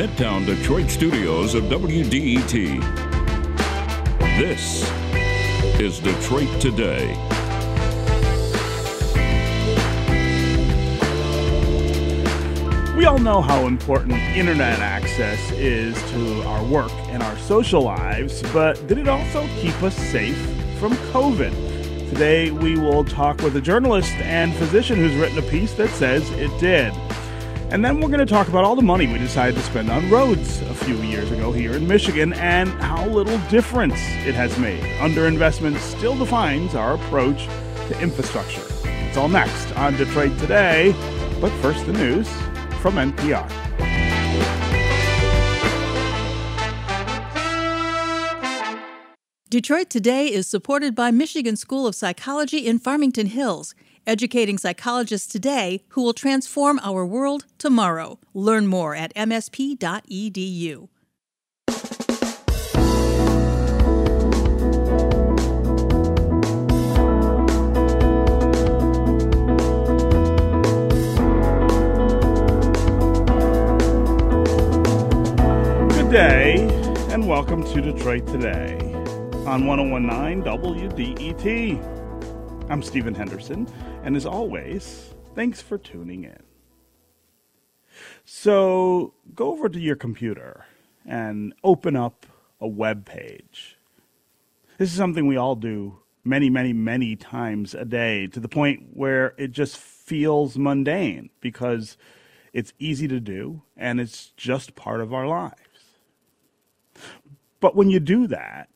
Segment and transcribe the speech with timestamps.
[0.00, 2.80] Midtown Detroit studios of WDET.
[4.38, 4.90] This
[5.78, 7.08] is Detroit Today.
[12.96, 18.42] We all know how important internet access is to our work and our social lives,
[18.54, 20.40] but did it also keep us safe
[20.78, 21.50] from COVID?
[22.08, 26.30] Today, we will talk with a journalist and physician who's written a piece that says
[26.30, 26.94] it did.
[27.72, 30.10] And then we're going to talk about all the money we decided to spend on
[30.10, 33.94] roads a few years ago here in Michigan and how little difference
[34.26, 34.82] it has made.
[34.98, 37.46] Underinvestment still defines our approach
[37.86, 38.64] to infrastructure.
[39.08, 40.96] It's all next on Detroit Today,
[41.40, 42.28] but first the news
[42.80, 43.48] from NPR.
[49.48, 55.82] Detroit Today is supported by Michigan School of Psychology in Farmington Hills, educating psychologists today
[55.88, 58.18] who will transform our world tomorrow.
[58.34, 60.88] Learn more at msp.edu.
[75.88, 76.56] Good day,
[77.12, 78.78] and welcome to Detroit Today
[79.46, 81.99] on 1019 WDET.
[82.70, 83.66] I'm Stephen Henderson,
[84.04, 86.38] and as always, thanks for tuning in.
[88.24, 90.66] So, go over to your computer
[91.04, 92.26] and open up
[92.60, 93.76] a web page.
[94.78, 98.90] This is something we all do many, many, many times a day to the point
[98.92, 101.96] where it just feels mundane because
[102.52, 105.56] it's easy to do and it's just part of our lives.
[107.58, 108.68] But when you do that,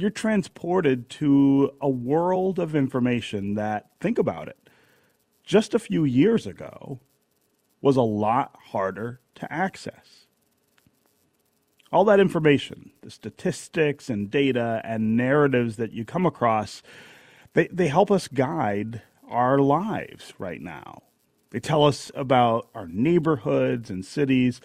[0.00, 4.56] you're transported to a world of information that, think about it,
[5.44, 7.00] just a few years ago
[7.80, 10.26] was a lot harder to access.
[11.92, 16.82] All that information, the statistics and data and narratives that you come across,
[17.54, 21.02] they, they help us guide our lives right now.
[21.50, 24.60] They tell us about our neighborhoods and cities,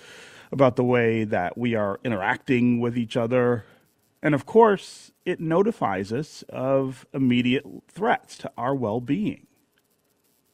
[0.51, 3.65] about the way that we are interacting with each other.
[4.21, 9.47] And of course, it notifies us of immediate threats to our well being.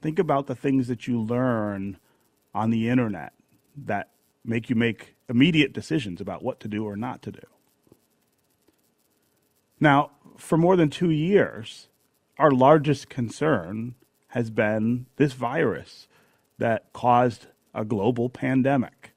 [0.02, 1.98] Think about the things that you learn
[2.56, 3.34] on the internet
[3.76, 4.10] that
[4.44, 7.46] make you make immediate decisions about what to do or not to do.
[9.80, 11.88] Now, for more than two years,
[12.38, 13.96] our largest concern
[14.30, 16.08] has been this virus
[16.58, 19.12] that caused a global pandemic.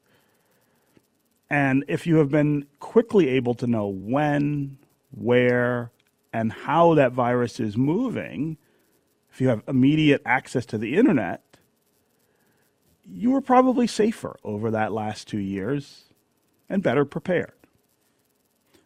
[1.50, 4.78] And if you have been quickly able to know when,
[5.16, 5.91] where,
[6.32, 8.56] and how that virus is moving,
[9.32, 11.42] if you have immediate access to the internet,
[13.06, 16.04] you were probably safer over that last two years
[16.69, 17.53] and better prepared.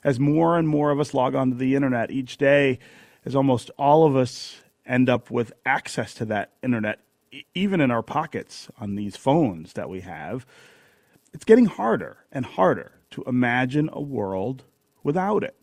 [0.02, 2.78] As more and more of us log onto the internet each day,
[3.24, 7.00] as almost all of us end up with access to that internet,
[7.54, 10.46] even in our pockets on these phones that we have,
[11.32, 14.64] it's getting harder and harder to imagine a world
[15.02, 15.57] without it.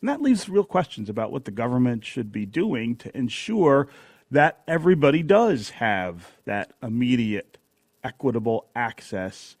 [0.00, 3.88] And that leaves real questions about what the government should be doing to ensure
[4.30, 7.58] that everybody does have that immediate,
[8.02, 9.56] equitable access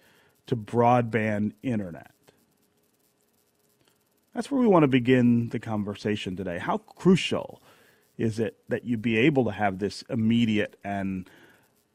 [0.46, 2.12] to broadband internet.
[4.34, 6.58] That's where we want to begin the conversation today.
[6.58, 7.60] How crucial
[8.16, 11.28] is it that you be able to have this immediate and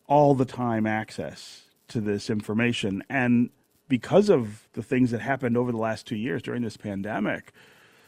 [0.07, 3.03] all the time access to this information?
[3.09, 3.49] And
[3.87, 7.53] because of the things that happened over the last two years during this pandemic,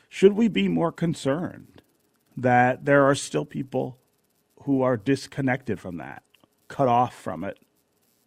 [0.09, 1.81] should we be more concerned
[2.35, 3.97] that there are still people
[4.63, 6.23] who are disconnected from that,
[6.67, 7.59] cut off from it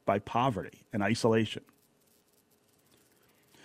[0.05, 1.63] by poverty and isolation?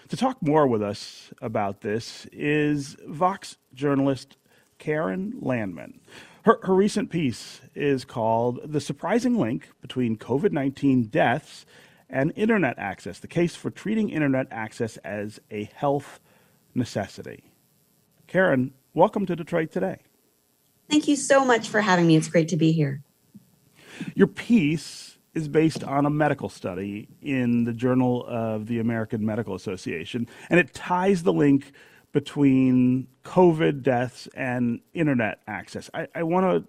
[0.10, 4.38] To talk more with us about this is Vox journalist
[4.78, 6.00] Keren Landman.
[6.44, 11.66] Her, her recent piece is called The Surprising Link Between COVID 19 Deaths
[12.08, 16.20] and Internet Access The Case for Treating Internet Access as a Health
[16.76, 17.44] Necessity.
[18.36, 20.00] Keren, welcome to Detroit Today.
[20.90, 22.18] Thank you so much for having me.
[22.18, 23.02] It's great to be here.
[24.14, 29.56] Your piece is based on a medical study in the Journal of the American Medical
[29.56, 31.72] Association, and it ties the link
[32.12, 35.90] between COVID deaths and internet access.
[35.94, 36.68] I, I want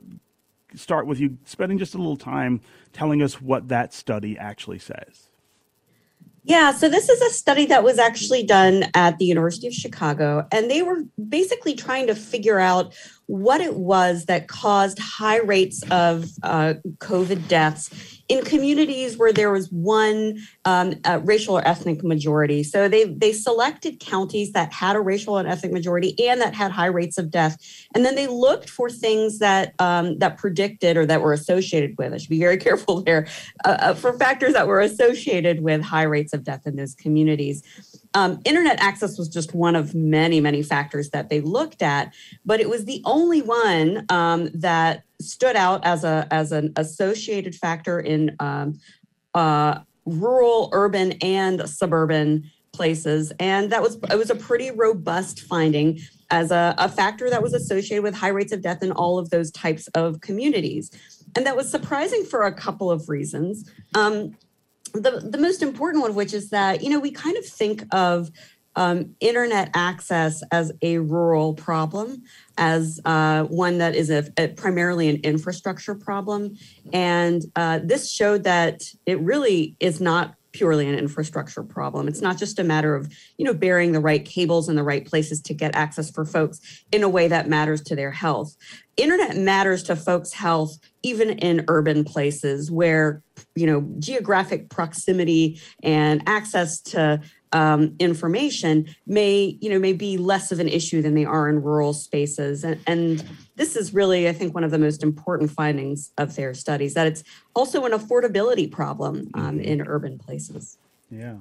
[0.72, 2.60] to start with you spending just a little time
[2.92, 5.30] telling us what that study actually says.
[6.46, 10.46] Yeah, so this is a study that was actually done at the University of Chicago,
[10.52, 12.94] and they were basically trying to figure out
[13.26, 17.90] what it was that caused high rates of uh, COVID deaths
[18.28, 22.62] in communities where there was one um, uh, racial or ethnic majority.
[22.62, 26.72] So they they selected counties that had a racial and ethnic majority and that had
[26.72, 27.56] high rates of death,
[27.94, 32.12] and then they looked for things that um, that predicted or that were associated with.
[32.12, 33.26] I should be very careful there
[33.64, 37.62] uh, uh, for factors that were associated with high rates of death in those communities.
[38.16, 42.14] Um, internet access was just one of many, many factors that they looked at,
[42.46, 47.54] but it was the only one um, that stood out as a as an associated
[47.54, 48.80] factor in um,
[49.34, 56.00] uh, rural, urban, and suburban places, and that was it was a pretty robust finding
[56.30, 59.28] as a, a factor that was associated with high rates of death in all of
[59.28, 60.90] those types of communities,
[61.36, 63.70] and that was surprising for a couple of reasons.
[63.94, 64.34] Um,
[65.00, 68.30] the the most important one which is that you know we kind of think of
[68.76, 72.22] um, internet access as a rural problem,
[72.58, 76.56] as uh, one that is a, a, primarily an infrastructure problem.
[76.92, 82.08] And uh, this showed that it really is not purely an infrastructure problem.
[82.08, 85.04] It's not just a matter of, you know, burying the right cables in the right
[85.04, 86.60] places to get access for folks
[86.90, 88.56] in a way that matters to their health.
[88.96, 93.22] Internet matters to folks' health even in urban places where,
[93.54, 97.20] you know, geographic proximity and access to
[97.56, 101.62] um, information may you know may be less of an issue than they are in
[101.62, 102.64] rural spaces.
[102.64, 103.24] And, and
[103.56, 107.06] this is really i think one of the most important findings of their studies that
[107.06, 107.24] it's
[107.54, 109.60] also an affordability problem um, mm-hmm.
[109.60, 110.76] in urban places.
[111.10, 111.36] Yeah.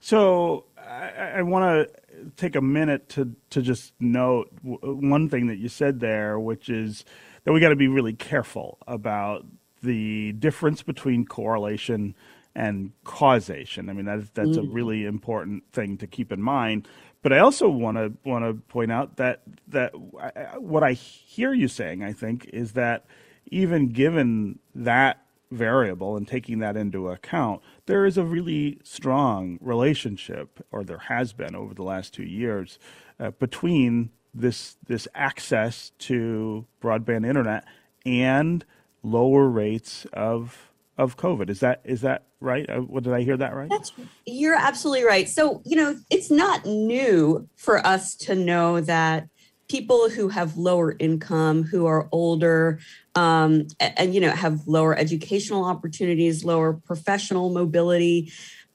[0.00, 5.58] So i, I want to take a minute to to just note one thing that
[5.58, 7.04] you said there which is
[7.44, 9.44] that we got to be really careful about
[9.82, 12.14] the difference between correlation
[12.54, 13.88] and causation.
[13.88, 14.68] I mean, that's that's mm.
[14.68, 16.88] a really important thing to keep in mind.
[17.22, 21.52] But I also want to want to point out that that I, what I hear
[21.52, 23.06] you saying, I think, is that
[23.50, 30.64] even given that variable and taking that into account, there is a really strong relationship,
[30.70, 32.78] or there has been over the last two years,
[33.18, 37.64] uh, between this this access to broadband internet
[38.06, 38.64] and
[39.02, 40.69] lower rates of
[41.00, 41.48] of COVID.
[41.48, 42.68] Is that is that right?
[42.68, 43.70] Uh, what did I hear that right?
[43.70, 43.90] That's
[44.26, 45.28] you're absolutely right.
[45.28, 49.26] So you know, it's not new for us to know that
[49.68, 52.80] people who have lower income, who are older,
[53.14, 58.30] um, and, and you know have lower educational opportunities, lower professional mobility,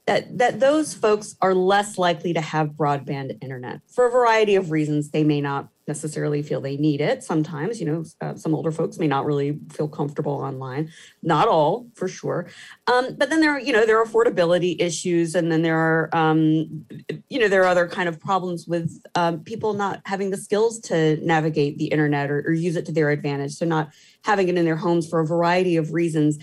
[0.06, 4.72] that that those folks are less likely to have broadband internet for a variety of
[4.72, 5.10] reasons.
[5.10, 7.22] They may not necessarily feel they need it.
[7.22, 10.90] Sometimes, you know, uh, some older folks may not really feel comfortable online.
[11.22, 12.48] Not all, for sure.
[12.86, 16.10] Um, but then there are, you know, there are affordability issues, and then there are,
[16.12, 16.84] um,
[17.28, 20.80] you know, there are other kind of problems with um, people not having the skills
[20.80, 23.52] to navigate the internet or, or use it to their advantage.
[23.52, 23.90] So not
[24.24, 26.38] having it in their homes for a variety of reasons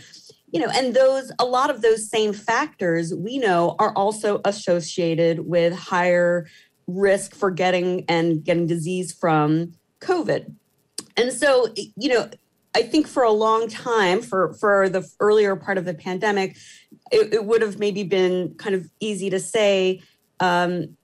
[0.53, 5.39] you know and those a lot of those same factors we know are also associated
[5.47, 6.45] with higher
[6.87, 10.53] risk for getting and getting disease from COVID.
[11.15, 12.29] And so, you know,
[12.75, 16.57] I think for a long time, for for the earlier part of the pandemic,
[17.11, 20.01] it, it would have maybe been kind of easy to say,
[20.39, 20.97] um,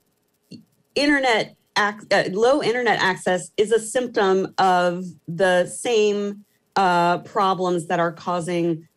[0.96, 6.44] internet ac- uh, low internet access is a symptom of the same
[6.76, 8.88] uh, problems that are causing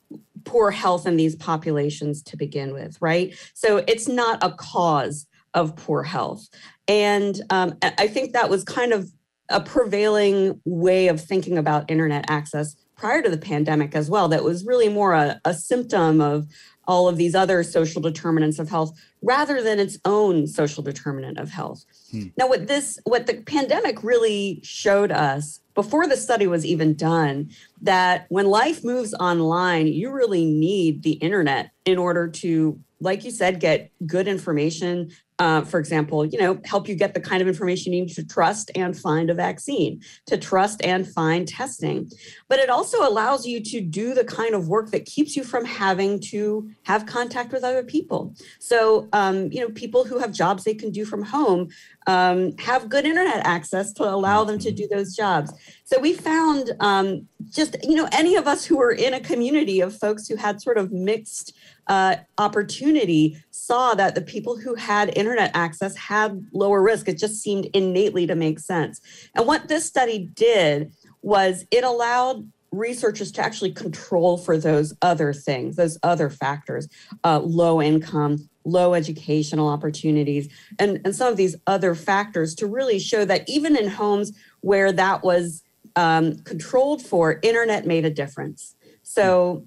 [0.45, 3.35] poor health in these populations to begin with, right?
[3.55, 6.49] So it's not a cause of poor health.
[6.89, 9.11] And um, I think that was kind of
[9.49, 14.29] a prevailing way of thinking about internet access prior to the pandemic as well.
[14.29, 16.47] That was really more a, a symptom of
[16.89, 21.51] all of these other social determinants of health rather than its own social determinant of
[21.51, 21.85] health.
[22.11, 22.29] Hmm.
[22.37, 27.51] Now, what this, what the pandemic really showed us before the study was even done,
[27.81, 33.31] that when life moves online, you really need the internet in order to like you
[33.31, 37.49] said, get good information, uh, for example, you know, help you get the kind of
[37.49, 42.11] information you need to trust and find a vaccine, to trust and find testing.
[42.49, 45.65] But it also allows you to do the kind of work that keeps you from
[45.65, 48.35] having to have contact with other people.
[48.61, 51.69] So, um, you know, people who have jobs they can do from home
[52.07, 55.53] um, have good internet access to allow them to do those jobs.
[55.85, 59.81] So we found um, just, you know, any of us who were in a community
[59.81, 61.57] of folks who had sort of mixed
[61.89, 67.09] uh, opportunity saw that the people who had internet access had lower risk.
[67.09, 69.01] It just seemed innately to make sense.
[69.37, 70.93] And what this study did
[71.23, 76.89] was it allowed researchers to actually control for those other things, those other factors,
[77.23, 82.99] uh, low income, low educational opportunities, and, and some of these other factors to really
[82.99, 85.63] show that even in homes where that was
[85.95, 88.75] um, controlled for internet made a difference.
[89.03, 89.67] So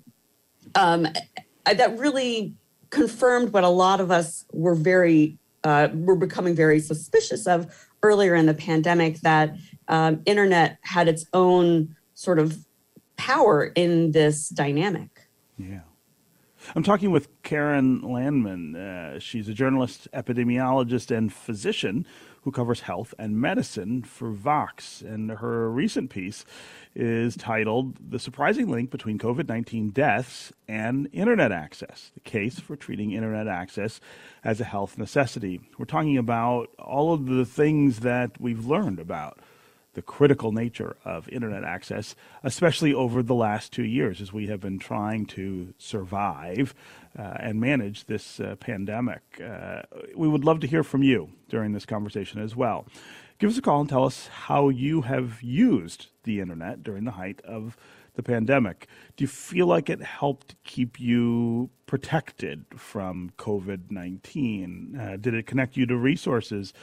[0.74, 1.08] um,
[1.66, 2.56] that really
[2.96, 7.68] confirmed what a lot of us were very uh, were becoming very suspicious of
[8.04, 9.56] earlier in the pandemic that
[9.90, 12.66] um, internet had its own sort of
[13.18, 15.28] power in this dynamic.
[15.58, 15.82] Yeah.
[16.76, 18.76] I'm talking with Keren Landman.
[18.76, 22.06] Uh, she's a journalist, epidemiologist, and physician
[22.46, 25.02] who covers health and medicine for Vox.
[25.02, 26.46] And her recent piece
[26.96, 32.76] is titled The Surprising Link Between COVID 19 Deaths and Internet Access The Case for
[32.76, 34.00] Treating Internet Access
[34.44, 35.60] as a Health Necessity.
[35.80, 39.40] We're talking about all of the things that we've learned about
[39.96, 44.60] the critical nature of internet access, especially over the last two years as we have
[44.60, 46.76] been trying to survive
[47.18, 49.22] uh, and manage this uh, pandemic.
[49.44, 49.82] Uh,
[50.16, 52.86] we would love to hear from you during this conversation as well.
[53.40, 57.12] Give us a call and tell us how you have used the internet during the
[57.12, 57.76] height of
[58.16, 58.88] the pandemic.
[59.18, 65.00] Do you feel like it helped keep you protected from COVID 19?
[65.00, 66.74] Uh, did it connect you to resources?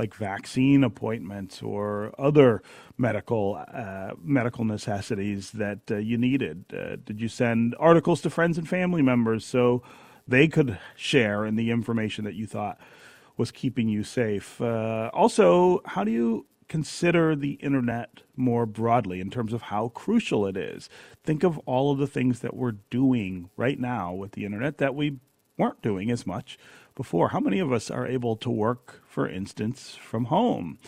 [0.00, 2.62] Like vaccine appointments or other
[2.96, 6.64] medical uh, medical necessities that uh, you needed?
[6.72, 9.82] Uh, did you send articles to friends and family members so
[10.26, 12.78] they could share in the information that you thought
[13.36, 14.58] was keeping you safe?
[14.58, 20.46] Uh, also, how do you consider the internet more broadly in terms of how crucial
[20.46, 20.88] it is?
[21.22, 24.94] Think of all of the things that we're doing right now with the internet that
[24.94, 25.18] we
[25.58, 26.58] weren't doing as much
[27.00, 27.30] before.
[27.30, 30.78] How many of us are able to work, for instance, from home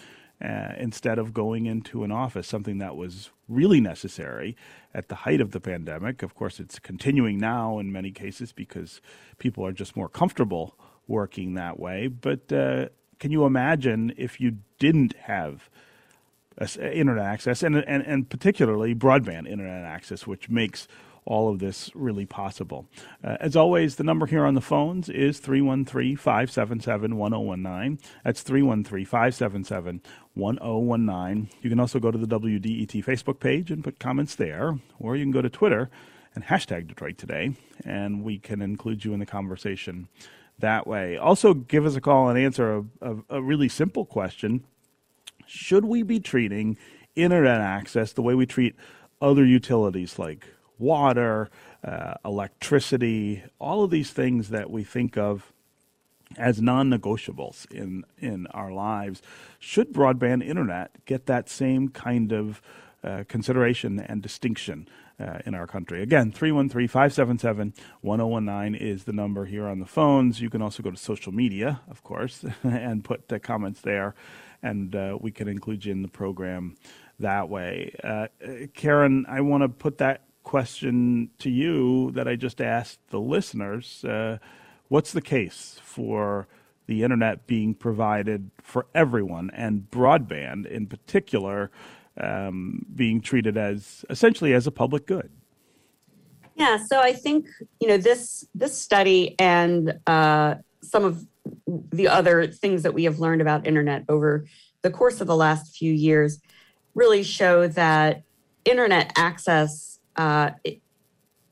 [0.45, 4.54] uh, instead of going into an office, something that was really necessary
[4.92, 6.23] at the height of the pandemic?
[6.23, 9.00] Of course, it's continuing now in many cases because
[9.38, 10.78] people are just more comfortable
[11.09, 12.09] working that way.
[12.09, 15.71] But uh, can you imagine if you didn't have
[16.78, 20.87] internet access and, and, and particularly broadband internet access, which makes
[21.24, 22.86] all of this really possible.
[23.22, 27.98] Uh, as always, the number here on the phones is 313 577 1019.
[28.24, 30.02] That's 313 577
[30.34, 31.50] 1019.
[31.62, 35.24] You can also go to the WDET Facebook page and put comments there, or you
[35.24, 35.90] can go to Twitter
[36.34, 40.08] and hashtag Detroit Today, and we can include you in the conversation
[40.58, 41.16] that way.
[41.16, 44.64] Also, give us a call and answer a, a, a really simple question
[45.46, 46.78] Should we be treating
[47.14, 48.74] internet access the way we treat
[49.20, 50.46] other utilities like
[50.82, 51.48] water,
[51.84, 55.52] uh, electricity, all of these things that we think of
[56.36, 59.22] as non-negotiables in in our lives.
[59.58, 62.60] Should broadband internet get that same kind of
[63.04, 66.02] uh, consideration and distinction uh, in our country.
[66.02, 70.40] Again, 313 577 1019 is the number here on the phones.
[70.40, 74.14] You can also go to social media, of course, and put the comments there,
[74.62, 76.76] and uh, we can include you in the program
[77.18, 77.94] that way.
[78.02, 78.28] Uh,
[78.74, 80.22] Keren, I want to put that
[80.52, 84.04] question to you that I just asked the listeners.
[84.04, 84.37] Uh,
[84.88, 86.47] what's the case for
[86.85, 91.71] the internet being provided for everyone and broadband in particular
[92.21, 95.30] um, being treated as essentially as a public good?
[96.54, 97.47] Yeah, so I think
[97.80, 101.25] you know this this study and uh, some of
[101.66, 104.44] the other things that we have learned about internet over
[104.82, 106.40] the course of the last few years
[106.94, 108.23] really show that
[108.66, 110.50] internet access uh,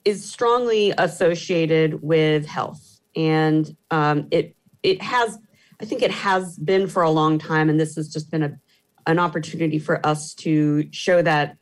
[0.05, 5.38] is strongly associated with health, and um, it it has
[5.81, 8.59] I think it has been for a long time, and this has just been a
[9.07, 11.57] an opportunity for us to show that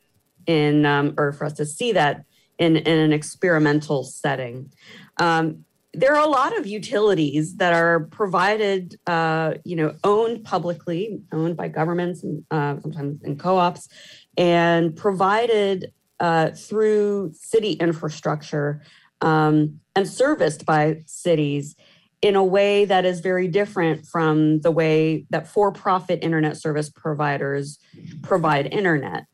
[0.45, 2.25] in um, or for us to see that
[2.57, 4.71] in, in an experimental setting.
[5.17, 11.21] Um, there are a lot of utilities that are provided, uh, you know, owned publicly,
[11.31, 13.89] owned by governments and uh, sometimes in co-ops,
[14.37, 18.81] and provided uh, through city infrastructure
[19.21, 21.75] um, and serviced by cities
[22.21, 26.89] in a way that is very different from the way that for profit internet service
[26.89, 27.79] providers
[28.21, 29.25] provide internet.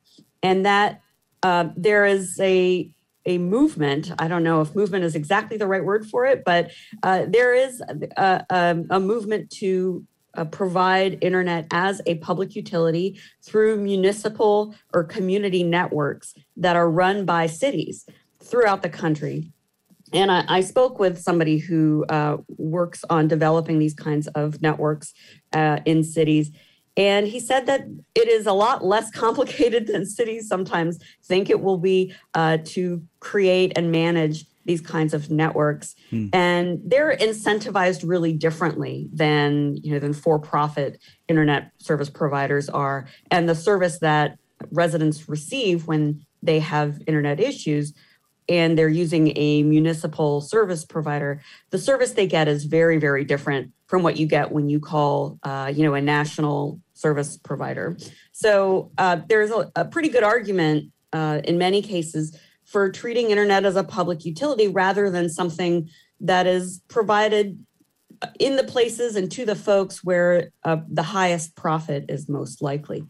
[0.43, 1.01] And that
[1.41, 2.91] uh, there is a
[3.27, 4.11] a movement.
[4.19, 7.55] I don't know if movement is exactly the right word for it, but uh, there
[7.55, 7.81] is
[8.17, 15.03] a, a, a movement to uh, provide internet as a public utility through municipal or
[15.03, 18.05] community networks that are run by cities
[18.41, 19.51] throughout the country.
[20.13, 25.13] And I, I spoke with somebody who uh, works on developing these kinds of networks
[25.53, 26.51] uh, in cities.
[26.97, 27.81] And he said that
[28.13, 33.03] it is a lot less complicated than cities sometimes think it will be uh, to
[33.19, 36.27] create and manage these kinds of networks hmm.
[36.33, 43.47] and they're incentivized really differently than you know than for-profit internet service providers are and
[43.47, 44.37] the service that
[44.71, 47.93] residents receive when they have internet issues
[48.47, 51.41] and they're using a municipal service provider,
[51.71, 55.39] the service they get is very, very different from what you get when you call,
[55.43, 57.97] uh, you know, a national service provider.
[58.31, 63.65] So uh, there's a, a, pretty good argument uh, in many cases for treating internet
[63.65, 67.63] as a public utility rather than something that is provided
[68.39, 73.05] in the places and to the folks where uh, the highest profit is most likely.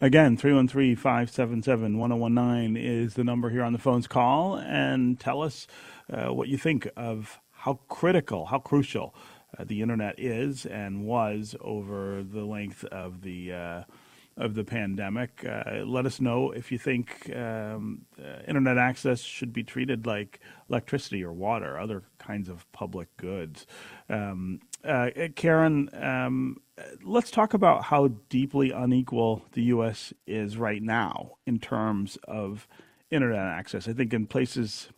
[0.00, 4.06] Again, 313 577 1019 is the number here on the phones.
[4.06, 5.66] Call and tell us
[6.10, 9.14] uh, what you think of how critical, how crucial
[9.58, 13.84] uh, the internet is and was over the length of the.
[14.38, 15.46] Of the pandemic.
[15.48, 20.40] Uh, let us know if you think um, uh, internet access should be treated like
[20.68, 23.66] electricity or water, other kinds of public goods.
[24.10, 26.58] Um, uh, Keren, um,
[27.02, 30.12] let's talk about how deeply unequal the U.S.
[30.26, 32.68] is right now in terms of
[33.10, 33.88] internet access.
[33.88, 34.90] I think in places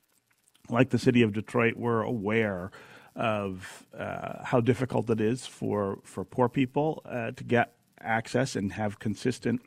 [0.69, 2.73] like the city of Detroit, we're aware
[3.15, 8.73] of uh, how difficult it is for, for poor people uh, to get access and
[8.73, 9.61] have consistent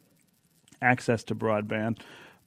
[0.82, 2.00] access to broadband.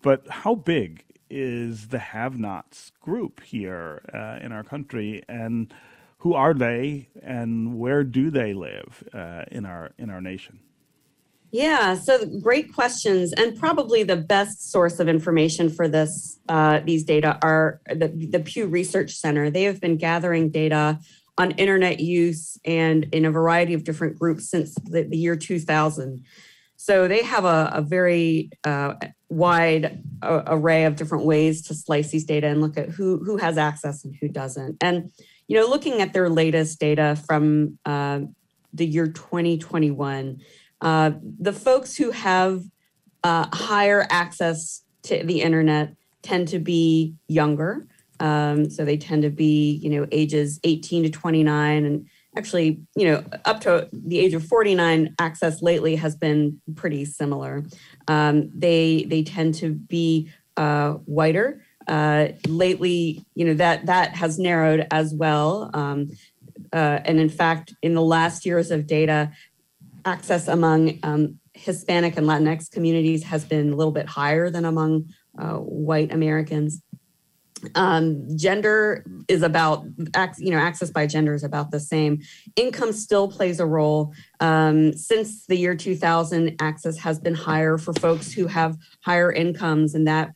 [0.03, 5.23] But how big is the have nots group here uh, in our country?
[5.29, 5.73] And
[6.19, 10.61] who are they and where do they live uh, in our in our nation?
[11.51, 17.05] Yeah, so great questions, and probably the best source of information for this uh, these
[17.05, 19.51] data are the, the Pew Research Center.
[19.51, 20.99] They have been gathering data
[21.37, 26.25] on internet use and in a variety of different groups since the, the year 2000.
[26.77, 28.95] So they have a, a very uh,
[29.29, 33.37] wide uh, array of different ways to slice these data and look at who who
[33.37, 34.77] has access and who doesn't.
[34.81, 35.11] And
[35.49, 38.21] you know, looking at their latest data from uh,
[38.73, 40.41] the year 2021,
[40.81, 42.65] uh, the folks who have
[43.23, 47.87] uh, higher access to the internet tend to be younger.
[48.21, 53.07] Um, so they tend to be, you know, ages 18 to 29 and actually, you
[53.07, 57.65] know, up to the age of 49, access lately has been pretty similar.
[58.09, 61.63] Um, they they tend to be uh, whiter.
[61.87, 65.71] Uh, lately, you know that that has narrowed as well.
[65.75, 66.11] Um,
[66.73, 69.33] uh, and in fact, in the last years of data,
[70.05, 75.13] access among um, Hispanic and Latinx communities has been a little bit higher than among
[75.39, 76.83] uh, white Americans.
[77.75, 79.85] Um, gender is about,
[80.39, 82.21] you know, access by gender is about the same.
[82.57, 84.13] Income still plays a role.
[84.41, 89.95] Um, since the year 2000, access has been higher for folks who have higher incomes,
[89.95, 90.33] and that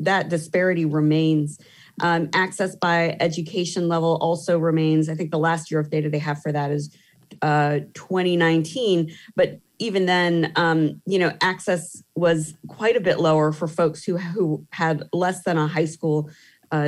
[0.00, 1.58] that disparity remains.
[2.00, 5.08] Um, access by education level also remains.
[5.08, 6.96] I think the last year of data they have for that is
[7.40, 13.66] uh, 2019, but even then, um, you know, access was quite a bit lower for
[13.66, 16.30] folks who who had less than a high school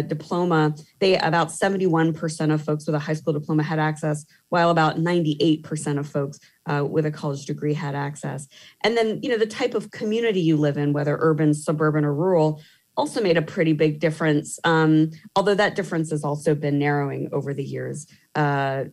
[0.02, 0.74] diploma.
[1.00, 5.98] They about 71% of folks with a high school diploma had access, while about 98%
[5.98, 8.48] of folks uh, with a college degree had access.
[8.82, 12.14] And then, you know, the type of community you live in, whether urban, suburban, or
[12.14, 12.60] rural,
[12.96, 17.52] also made a pretty big difference, um, although that difference has also been narrowing over
[17.52, 18.06] the years.
[18.34, 18.84] Uh,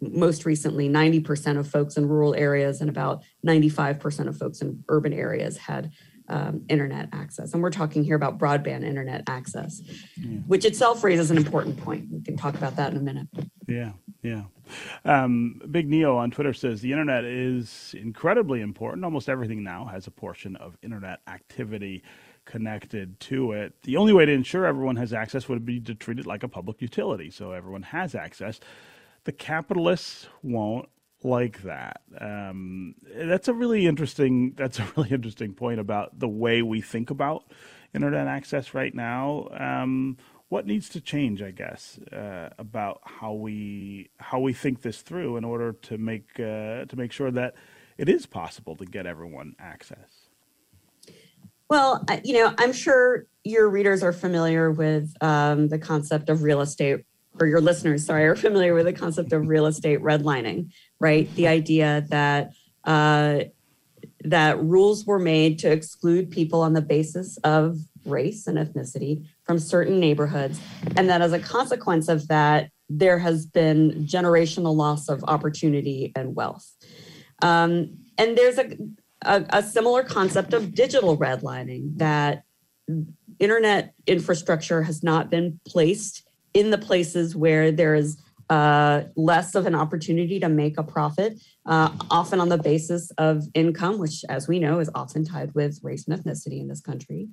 [0.00, 5.12] most recently, 90% of folks in rural areas and about 95% of folks in urban
[5.12, 5.90] areas had
[6.28, 7.52] um, internet access.
[7.52, 9.80] And we're talking here about broadband internet access,
[10.16, 10.38] yeah.
[10.46, 12.06] which itself raises an important point.
[12.10, 13.28] We can talk about that in a minute.
[13.66, 14.44] Yeah, yeah.
[15.04, 19.04] Um, Big Neo on Twitter says the internet is incredibly important.
[19.04, 22.02] Almost everything now has a portion of internet activity
[22.44, 23.74] connected to it.
[23.82, 26.48] The only way to ensure everyone has access would be to treat it like a
[26.48, 28.58] public utility, so everyone has access.
[29.24, 30.88] The capitalists won't
[31.22, 32.00] like that.
[32.20, 34.54] Um, that's a really interesting.
[34.56, 37.44] That's a really interesting point about the way we think about
[37.94, 39.48] internet access right now.
[39.58, 40.16] Um,
[40.48, 45.36] what needs to change, I guess, uh, about how we how we think this through
[45.36, 47.54] in order to make uh, to make sure that
[47.98, 50.28] it is possible to get everyone access.
[51.68, 56.62] Well, you know, I'm sure your readers are familiar with um, the concept of real
[56.62, 57.04] estate,
[57.38, 61.32] or your listeners, sorry, are familiar with the concept of real estate redlining, right?
[61.34, 62.52] The idea that
[62.84, 63.40] uh,
[64.24, 69.58] that rules were made to exclude people on the basis of race and ethnicity from
[69.58, 70.60] certain neighborhoods,
[70.96, 76.34] and that as a consequence of that, there has been generational loss of opportunity and
[76.34, 76.72] wealth.
[77.42, 78.76] Um, and there's a
[79.22, 82.44] a, a similar concept of digital redlining that
[83.38, 88.18] internet infrastructure has not been placed in the places where there is
[88.50, 93.44] uh, less of an opportunity to make a profit, uh, often on the basis of
[93.54, 97.28] income, which, as we know, is often tied with race and ethnicity in this country.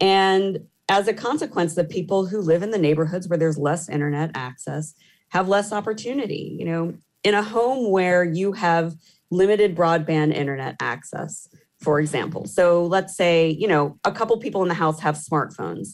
[0.00, 4.30] And as a consequence, the people who live in the neighborhoods where there's less internet
[4.34, 4.94] access
[5.30, 6.56] have less opportunity.
[6.58, 8.94] You know, in a home where you have
[9.30, 11.48] limited broadband internet access,
[11.80, 12.46] for example.
[12.46, 15.88] So let's say, you know, a couple people in the house have smartphones.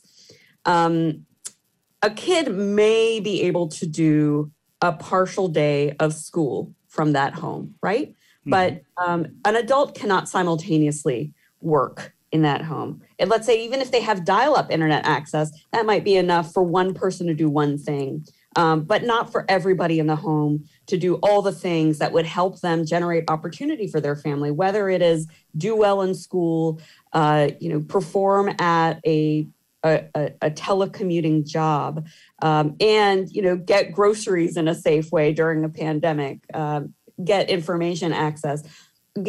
[0.64, 1.26] Um,
[2.02, 7.74] a kid may be able to do a partial day of school from that home,
[7.82, 8.08] right?
[8.08, 8.50] Mm-hmm.
[8.50, 13.02] But um, an adult cannot simultaneously work in that home.
[13.18, 16.52] And let's say, even if they have dial up internet access, that might be enough
[16.52, 18.24] for one person to do one thing,
[18.56, 22.26] um, but not for everybody in the home to do all the things that would
[22.26, 26.80] help them generate opportunity for their family, whether it is do well in school,
[27.12, 29.46] uh, you know, perform at a
[29.84, 32.06] a, a, a telecommuting job,
[32.42, 36.82] um, and you know, get groceries in a safe way during a pandemic, uh,
[37.24, 38.62] get information access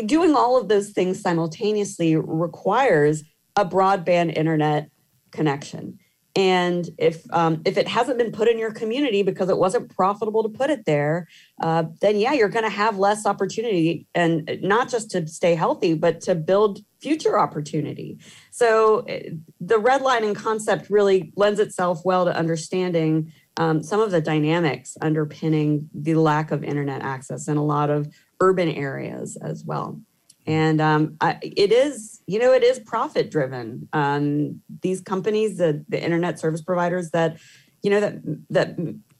[0.05, 3.23] doing all of those things simultaneously requires
[3.55, 4.89] a broadband internet
[5.31, 5.99] connection.
[6.35, 10.41] And if um, if it hasn't been put in your community because it wasn't profitable
[10.41, 11.27] to put it there,
[11.61, 15.93] uh, then yeah, you're going to have less opportunity, and not just to stay healthy,
[15.93, 18.17] but to build future opportunity.
[18.49, 19.29] So eh,
[19.61, 25.89] the redlining concept really lends itself well to understanding um, some of the dynamics underpinning
[25.93, 30.01] the lack of internet access in a lot of urban areas as well.
[30.45, 33.87] And um, I, it is, you know, it is profit driven.
[33.93, 37.37] Um, these companies, the, the internet service providers that,
[37.81, 38.15] you know, that
[38.49, 38.77] that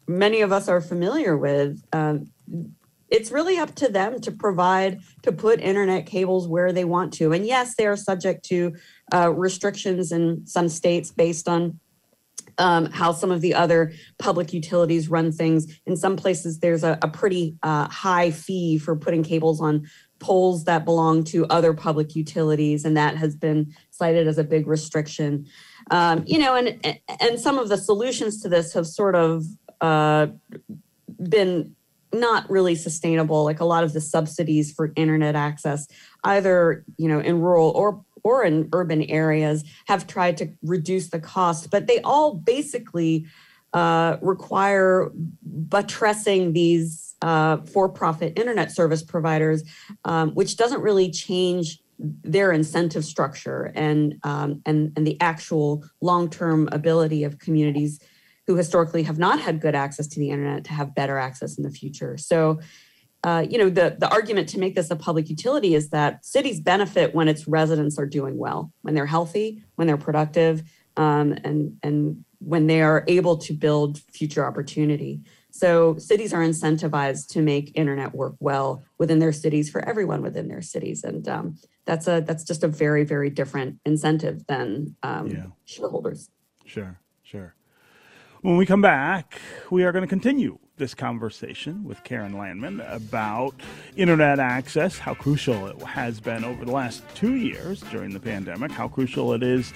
[0.07, 2.29] many of us are familiar with, um,
[3.09, 7.31] it's really up to them to provide to put internet cables where they want to.
[7.31, 8.75] And yes, they are subject to
[9.13, 11.79] uh, restrictions in some states based on
[12.57, 15.79] um, how some of the other public utilities run things.
[15.85, 19.87] In some places, there's a, a pretty uh, high fee for putting cables on
[20.23, 24.65] poles that belong to other public utilities, and that has been cited as a big
[24.65, 25.45] restriction.
[25.91, 29.43] Um, you know, and and some of the solutions to this have sort of
[29.81, 30.27] uh,
[31.27, 31.75] been
[32.13, 33.43] not really sustainable.
[33.43, 35.87] Like a lot of the subsidies for internet access,
[36.23, 41.19] either you know in rural or or in urban areas have tried to reduce the
[41.19, 43.25] cost, but they all basically
[43.73, 45.11] uh, require
[45.43, 49.63] buttressing these uh, for-profit internet service providers,
[50.03, 56.67] um, which doesn't really change their incentive structure and um, and and the actual long-term
[56.71, 57.99] ability of communities
[58.45, 61.63] who historically have not had good access to the internet to have better access in
[61.63, 62.17] the future.
[62.17, 62.59] So
[63.23, 66.59] uh, you know, the, the argument to make this a public utility is that cities
[66.59, 70.61] benefit when its residents are doing well, when they're healthy, when they're productive,
[70.97, 75.21] um, and, and when they are able to build future opportunity.
[75.55, 80.47] So cities are incentivized to make internet work well within their cities for everyone within
[80.47, 85.27] their cities, and um, that's a that's just a very very different incentive than um,
[85.27, 85.45] yeah.
[85.65, 86.31] shareholders.
[86.65, 87.53] Sure, sure.
[88.41, 89.39] When we come back,
[89.69, 93.53] we are going to continue this conversation with Keren Landman about
[93.95, 98.71] internet access, how crucial it has been over the last two years during the pandemic,
[98.71, 99.71] how crucial it is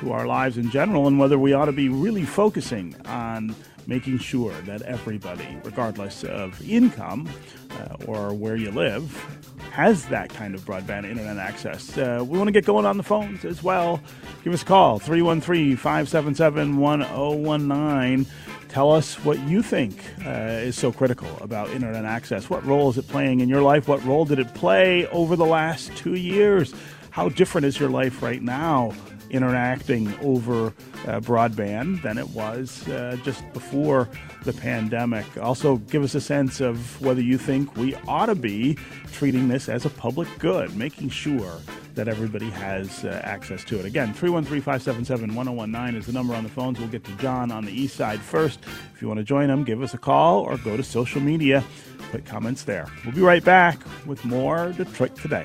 [0.00, 3.54] to our lives in general, and whether we ought to be really focusing on
[3.90, 7.28] making sure that everybody, regardless of income
[7.72, 9.12] uh, or where you live,
[9.72, 11.98] has that kind of broadband internet access.
[11.98, 14.00] Uh, we want to get going on the phones as well.
[14.44, 18.32] Give us a call, 313 577 1019.
[18.68, 22.48] Tell us what you think uh, is so critical about internet access.
[22.48, 23.88] What role is it playing in your life?
[23.88, 26.72] What role did it play over the last two years?
[27.10, 28.92] How different is your life right now
[29.30, 30.66] interacting over
[31.06, 34.08] uh, broadband than it was uh, just before
[34.44, 35.24] the pandemic?
[35.38, 38.76] Also, give us a sense of whether you think we ought to be
[39.12, 41.58] treating this as a public good, making sure
[41.94, 43.84] that everybody has uh, access to it.
[43.84, 46.78] Again, 313 577 1019 is the number on the phones.
[46.78, 48.60] We'll get to John on the east side first.
[48.94, 51.64] If you want to join him, give us a call or go to social media.
[52.10, 52.86] Put comments there.
[53.04, 55.44] We'll be right back with more Detroit Today.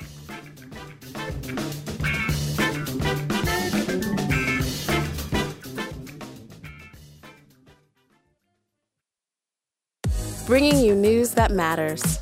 [10.46, 12.20] Bringing you news that matters,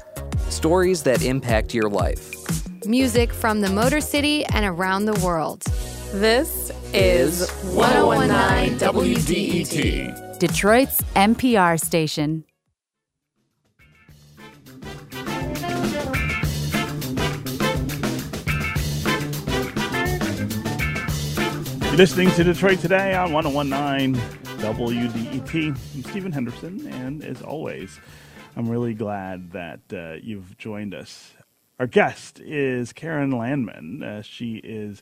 [0.47, 2.31] stories that impact your life
[2.85, 5.61] Music from the Motor City and around the world.
[6.13, 12.45] This is 1019 WDET, Detroit's NPR station.
[21.81, 24.15] You're listening to Detroit Today on 1019
[24.63, 25.75] WDET.
[25.93, 27.99] I'm Stephen Henderson, and as always,
[28.55, 31.33] I'm really glad that uh, you've joined us.
[31.79, 34.01] Our guest is Keren Landman.
[34.01, 35.01] Uh, she is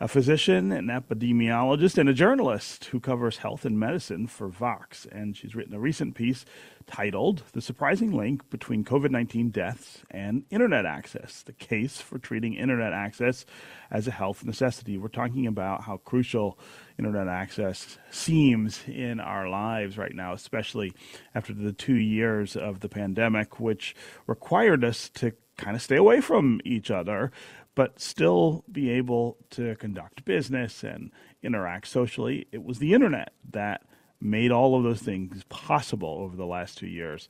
[0.00, 5.06] a physician, an epidemiologist, and a journalist who covers health and medicine for Vox.
[5.10, 6.44] And she's written a recent piece
[6.86, 12.54] titled The Surprising Link Between COVID 19 Deaths and Internet Access The Case for Treating
[12.54, 13.46] Internet Access
[13.90, 14.98] as a Health Necessity.
[14.98, 16.58] We're talking about how crucial
[16.98, 20.92] internet access seems in our lives right now, especially
[21.34, 23.94] after the two years of the pandemic, which
[24.26, 27.30] required us to kind of stay away from each other,
[27.74, 31.10] but still be able to conduct business and
[31.42, 32.46] interact socially.
[32.52, 33.82] It was the internet that
[34.20, 37.28] made all of those things possible over the last two years.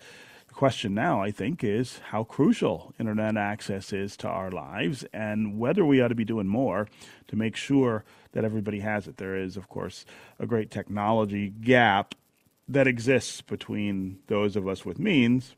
[0.48, 5.59] The question now, I think, is how crucial internet access is to our lives and
[5.59, 6.87] whether we ought to be doing more
[7.26, 9.16] to make sure that everybody has it.
[9.16, 10.04] There is, of course,
[10.38, 12.14] a great technology gap
[12.68, 15.57] that exists between those of us with means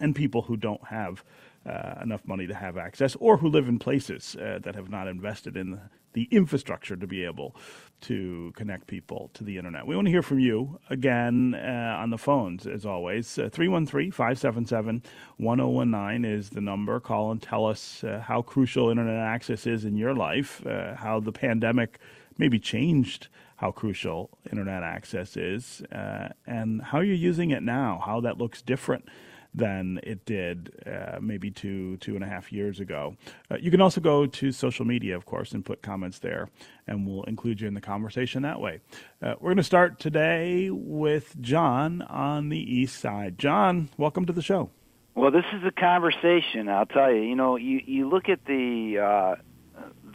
[0.00, 1.22] and people who don't have
[1.66, 5.08] uh, enough money to have access or who live in places uh, that have not
[5.08, 5.80] invested in
[6.12, 7.56] the, infrastructure to be able
[8.00, 9.84] to connect people to the internet.
[9.84, 13.36] We want to hear from you again uh, on the phones, as always.
[13.36, 15.02] Uh, 313 577
[15.38, 17.00] 1019 is the number.
[17.00, 21.18] Call and tell us uh, how crucial internet access is in your life, uh, how
[21.18, 21.98] the pandemic
[22.38, 28.20] maybe changed how crucial internet access is, uh, and how you're using it now, how
[28.20, 29.08] that looks different
[29.54, 33.16] than it did uh, maybe two two and a half years ago.
[33.50, 36.48] Uh, you can also go to social media, of course, and put comments there,
[36.86, 38.80] and we'll include you in the conversation that way.
[39.22, 43.38] Uh, we're going to start today with John on the east side.
[43.38, 44.70] John, welcome to the show.
[45.14, 46.68] Well, this is a conversation.
[46.68, 47.22] I'll tell you.
[47.22, 49.34] You know, you you look at the uh,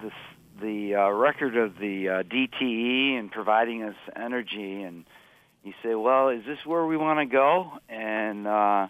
[0.01, 0.11] the
[0.61, 5.05] the uh, record of the uh, DTE and providing us energy, and
[5.63, 7.71] you say, well, is this where we want to go?
[7.87, 8.87] And uh,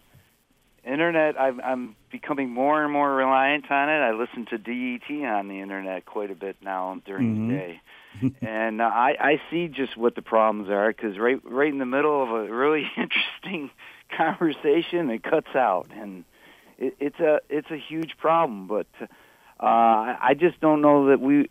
[0.92, 4.00] internet, I'm, I'm becoming more and more reliant on it.
[4.00, 7.48] I listen to DET on the internet quite a bit now during mm-hmm.
[7.50, 7.82] the day,
[8.42, 11.86] and uh, I, I see just what the problems are because right right in the
[11.86, 13.72] middle of a really interesting
[14.16, 16.26] conversation, it cuts out, and
[16.78, 18.68] it, it's a it's a huge problem.
[18.68, 19.08] But uh,
[19.60, 21.48] I just don't know that we.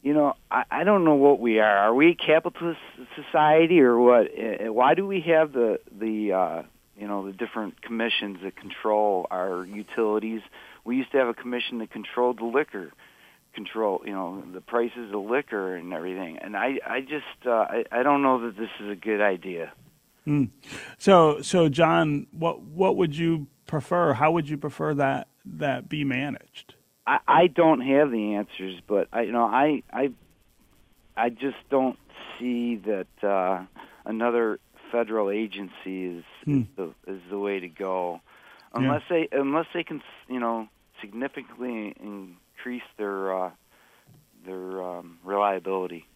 [0.00, 1.78] You know, I, I don't know what we are.
[1.78, 2.78] Are we a capitalist
[3.16, 4.28] society or what?
[4.28, 6.62] Uh, why do we have the the uh,
[6.98, 10.40] you know the different commissions that control our utilities.
[10.84, 12.92] We used to have a commission that controlled the liquor
[13.54, 16.38] control, you know, the prices of liquor and everything.
[16.38, 19.72] And I, I just, uh, I, I don't know that this is a good idea.
[20.26, 20.50] Mm.
[20.98, 24.12] So, so John, what what would you prefer?
[24.12, 26.74] How would you prefer that that be managed?
[27.06, 30.10] I, I don't have the answers, but I, you know, I, I,
[31.16, 31.98] I just don't
[32.38, 33.64] see that uh,
[34.04, 36.60] another federal agency is, hmm.
[36.60, 38.20] is, the, is the way to go,
[38.74, 39.26] unless yeah.
[39.30, 40.68] they unless they can you know
[41.00, 43.50] significantly increase their uh,
[44.44, 46.06] their um, reliability.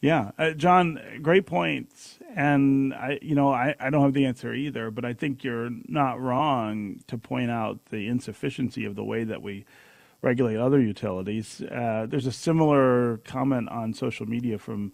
[0.00, 2.18] Yeah, uh, John, great points.
[2.34, 5.70] And I, you know, I, I don't have the answer either, but I think you're
[5.86, 9.64] not wrong to point out the insufficiency of the way that we
[10.20, 11.62] regulate other utilities.
[11.62, 14.92] Uh, there's a similar comment on social media from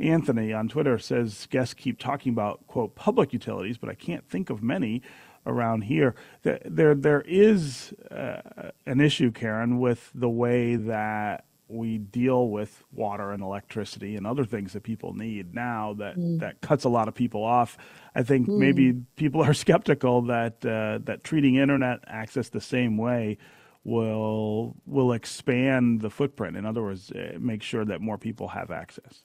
[0.00, 4.50] Anthony on Twitter says guests keep talking about quote public utilities, but I can't think
[4.50, 5.02] of many
[5.46, 6.14] around here.
[6.42, 13.30] There, there is uh, an issue, Keren, with the way that we deal with water
[13.30, 16.40] and electricity and other things that people need now that, mm.
[16.40, 17.78] that cuts a lot of people off.
[18.14, 18.58] I think mm.
[18.58, 23.38] maybe people are skeptical that uh, that treating internet access the same way
[23.84, 26.56] will will expand the footprint.
[26.56, 29.24] In other words, uh, make sure that more people have access.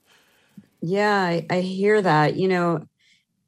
[0.81, 2.35] Yeah, I, I hear that.
[2.35, 2.87] You know,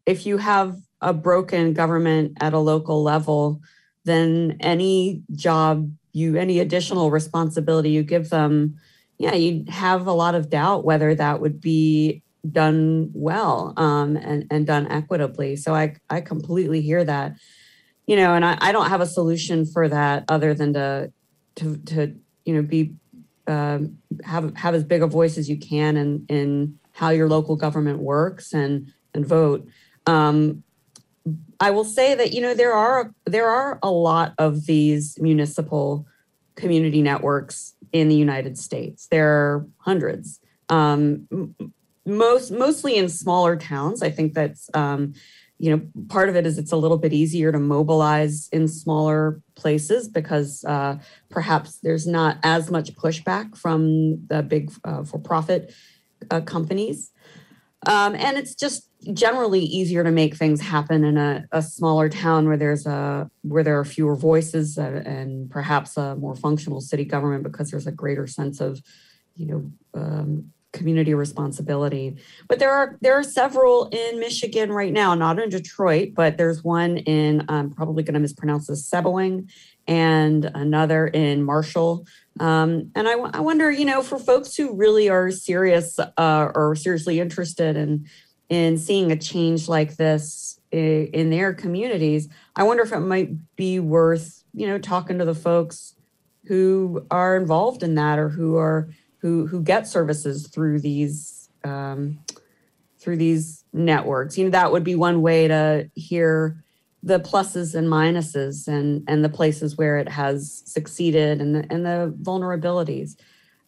[0.06, 3.62] if you have a broken government at a local level,
[4.06, 8.76] then any job you, any additional responsibility you give them,
[9.20, 14.46] yeah, you'd have a lot of doubt whether that would be done well um, and,
[14.50, 15.56] and done equitably.
[15.56, 17.36] So I, I completely hear that,
[18.08, 21.12] you know, and I, I don't have a solution for that other than to,
[21.56, 22.94] to, to you know, be,
[23.48, 27.56] um, have, have as big a voice as you can in, in how your local
[27.56, 29.68] government works and and vote.
[30.08, 30.64] Um,
[31.60, 36.08] I will say that you know there are there are a lot of these municipal
[36.56, 39.08] community networks in the United States.
[39.08, 40.40] There are hundreds.
[40.70, 41.28] Um,
[42.06, 44.02] most mostly in smaller towns.
[44.02, 45.14] I think that's um,
[45.60, 49.40] you know part of it is it's a little bit easier to mobilize in smaller
[49.54, 50.98] places because uh,
[51.30, 55.74] perhaps there's not as much pushback from the big uh, for profit
[56.32, 57.12] uh, companies.
[57.86, 62.48] Um, and it's just generally easier to make things happen in a, a smaller town
[62.48, 67.06] where there's a where there are fewer voices and, and perhaps a more functional city
[67.06, 68.82] government because there's a greater sense of
[69.36, 75.16] you know um, community responsibility but there are there are several in michigan right now
[75.16, 79.50] not in detroit but there's one in i'm probably going to mispronounce this Sebewaing
[79.88, 82.06] and another in marshall
[82.40, 87.20] um, and I, wonder you know for folks who really are serious uh, or seriously
[87.20, 88.06] interested in
[88.50, 93.80] in seeing a change like this in their communities, I wonder if it might be
[93.80, 95.96] worth, you know, talking to the folks
[96.46, 102.20] who are involved in that or who are who who get services through these um,
[103.00, 104.38] through these networks.
[104.38, 106.64] You know, that would be one way to hear
[107.04, 111.86] the pluses and minuses and and the places where it has succeeded and the, and
[111.86, 113.16] the vulnerabilities.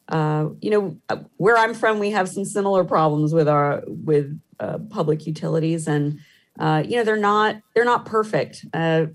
[0.08, 0.98] Uh, you know,
[1.38, 6.20] where I'm from, we have some similar problems with our with uh, public utilities, and
[6.58, 8.65] uh, you know they're not they're not perfect.
[8.74, 9.08] Uh,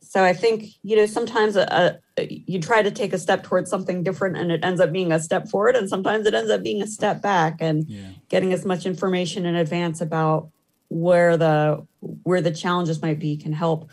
[0.00, 3.70] so I think you know sometimes a, a, you try to take a step towards
[3.70, 6.62] something different, and it ends up being a step forward, and sometimes it ends up
[6.62, 7.56] being a step back.
[7.60, 8.10] And yeah.
[8.28, 10.50] getting as much information in advance about
[10.88, 13.90] where the where the challenges might be can help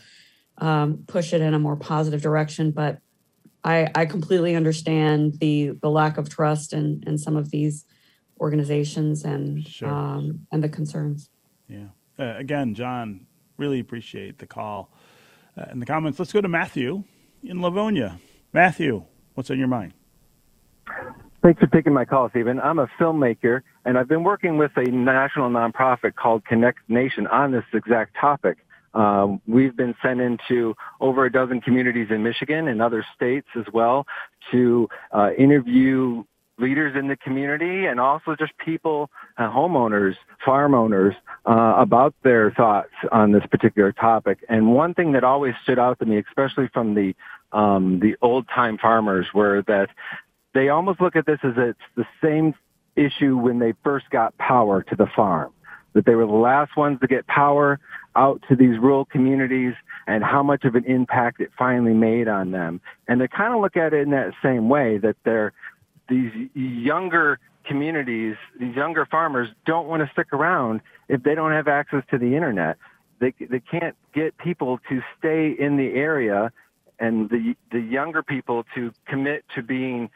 [0.58, 2.70] um, push it in a more positive direction.
[2.70, 2.98] But
[3.62, 7.84] I, I completely understand the the lack of trust in in some of these
[8.40, 9.88] organizations and sure.
[9.88, 11.30] um, and the concerns.
[11.68, 11.88] Yeah.
[12.18, 13.26] Uh, again, John,
[13.56, 14.92] really appreciate the call
[15.56, 16.18] uh, and the comments.
[16.18, 17.04] Let's go to Matthew
[17.42, 18.18] in Livonia.
[18.52, 19.04] Matthew,
[19.34, 19.94] what's on your mind?
[21.44, 22.58] Thanks for taking my call, Stephen.
[22.58, 27.52] I'm a filmmaker, and I've been working with a national nonprofit called Connected Nation on
[27.52, 28.56] this exact topic.
[28.94, 33.66] Um, we've been sent into over a dozen communities in Michigan and other states as
[33.74, 34.06] well
[34.52, 36.24] to uh, interview
[36.58, 42.52] leaders in the community and also just people, uh, homeowners, farm owners, uh, about their
[42.52, 44.38] thoughts on this particular topic.
[44.48, 47.14] And one thing that always stood out to me, especially from the
[47.52, 49.88] um, the old time farmers, were that
[50.54, 52.54] they almost look at this as it's the same
[52.96, 55.52] issue when they first got power to the farm.
[55.94, 57.78] That they were the last ones to get power
[58.16, 59.74] out to these rural communities
[60.06, 62.80] and how much of an impact it finally made on them.
[63.06, 65.52] And they kind of look at it in that same way that they're
[66.08, 71.68] these younger communities, these younger farmers don't want to stick around if they don't have
[71.68, 72.76] access to the internet.
[73.20, 76.52] They they can't get people to stay in the area
[76.98, 80.10] and the the younger people to commit to being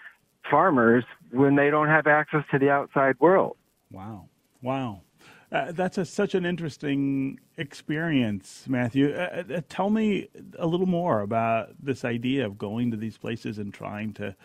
[0.50, 3.56] farmers when they don't have access to the outside world.
[3.90, 4.28] Wow.
[4.62, 5.02] Wow.
[5.50, 9.14] Uh, that's a, such an interesting experience, Matthew.
[9.14, 13.58] Uh, uh, tell me a little more about this idea of going to these places
[13.58, 14.36] and trying to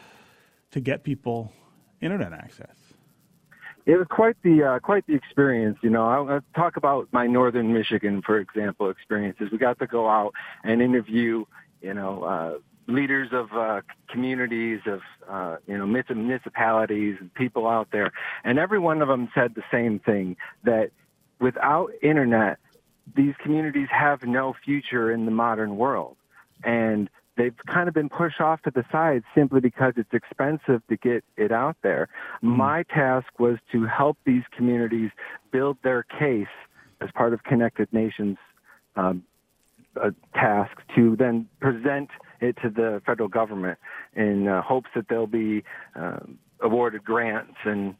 [0.72, 1.52] to get people
[2.02, 2.76] internet access?
[3.86, 5.78] It was quite the uh, quite the experience.
[5.82, 9.50] You know, I'll, I'll talk about my northern Michigan, for example, experiences.
[9.52, 11.46] We got to go out and interview,
[11.82, 12.54] you know, uh,
[12.88, 18.12] leaders of uh, communities, of uh, you know, municipalities, and people out there,
[18.44, 20.92] and every one of them said the same thing: that
[21.40, 22.58] without internet,
[23.16, 26.16] these communities have no future in the modern world,
[26.64, 30.98] and they've kind of been pushed off to the side simply because it's expensive to
[30.98, 32.10] get it out there.
[32.44, 32.58] Mm.
[32.58, 35.12] My task was to help these communities
[35.52, 36.48] build their case
[37.02, 38.38] as part of Connected Nations
[38.96, 39.24] um,
[40.34, 42.10] task to then present
[42.44, 43.80] it to the federal government
[44.16, 45.64] in uh, hopes that they'll be
[45.96, 46.20] uh,
[46.62, 47.96] awarded grants and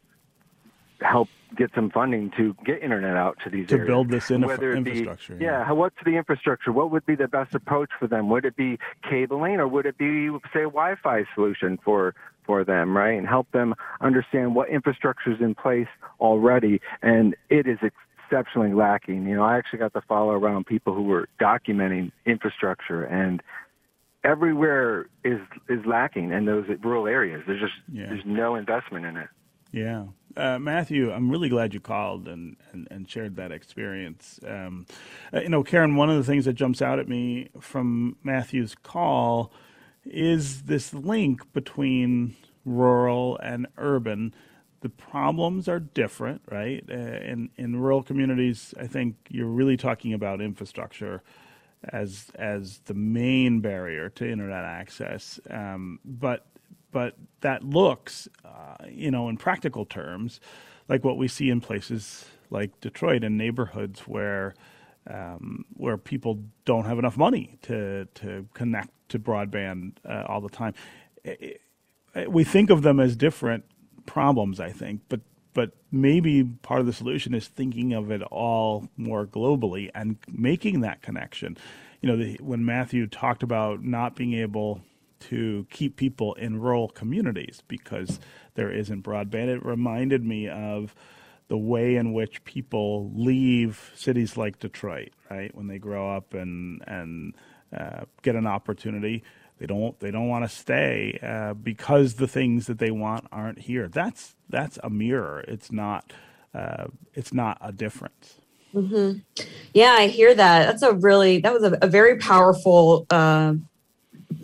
[1.00, 3.86] help get some funding to get internet out to these to areas.
[3.86, 5.34] build this infra- Whether infrastructure.
[5.34, 5.64] Be, yeah.
[5.66, 6.72] yeah, what's the infrastructure?
[6.72, 8.28] What would be the best approach for them?
[8.30, 8.78] Would it be
[9.08, 12.14] cabling or would it be say a Wi-Fi solution for
[12.46, 13.16] for them, right?
[13.16, 15.88] And help them understand what infrastructure is in place
[16.20, 19.26] already, and it is exceptionally lacking.
[19.26, 23.42] You know, I actually got to follow around people who were documenting infrastructure and
[24.24, 27.42] everywhere is is lacking in those rural areas.
[27.46, 28.06] There's just yeah.
[28.06, 29.28] there's no investment in it.
[29.72, 30.06] Yeah.
[30.36, 34.40] Uh, Matthew, I'm really glad you called and, and, and shared that experience.
[34.46, 34.86] Um,
[35.32, 38.74] uh, you know, Keren, one of the things that jumps out at me from Matthew's
[38.74, 39.52] call
[40.04, 44.34] is this link between rural and urban.
[44.80, 46.84] The problems are different, right?
[46.90, 51.22] Uh, in in rural communities, I think you're really talking about infrastructure
[51.92, 55.40] as as the main barrier to internet access.
[55.50, 56.46] Um, but
[56.92, 60.40] but that looks, uh, you know, in practical terms,
[60.88, 64.54] like what we see in places like Detroit and neighborhoods where
[65.10, 70.48] um, where people don't have enough money to to connect to broadband uh, all the
[70.48, 70.74] time.
[71.24, 71.60] It,
[72.14, 73.64] it, we think of them as different
[74.06, 75.20] problems, I think, but
[75.54, 80.80] but maybe part of the solution is thinking of it all more globally and making
[80.80, 81.56] that connection.
[82.02, 84.82] You know, the, when Matthew talked about not being able
[85.20, 88.20] to keep people in rural communities because
[88.54, 90.94] there isn't broadband, it reminded me of
[91.48, 95.54] the way in which people leave cities like Detroit, right?
[95.54, 97.34] When they grow up and and
[97.76, 99.22] uh, get an opportunity,
[99.64, 103.60] they don't they don't want to stay uh, because the things that they want aren't
[103.60, 103.88] here.
[103.88, 105.42] That's that's a mirror.
[105.48, 106.12] It's not
[106.54, 108.34] uh, it's not a difference.
[108.74, 109.20] Mm-hmm.
[109.72, 110.66] Yeah, I hear that.
[110.66, 113.54] That's a really that was a, a very powerful uh,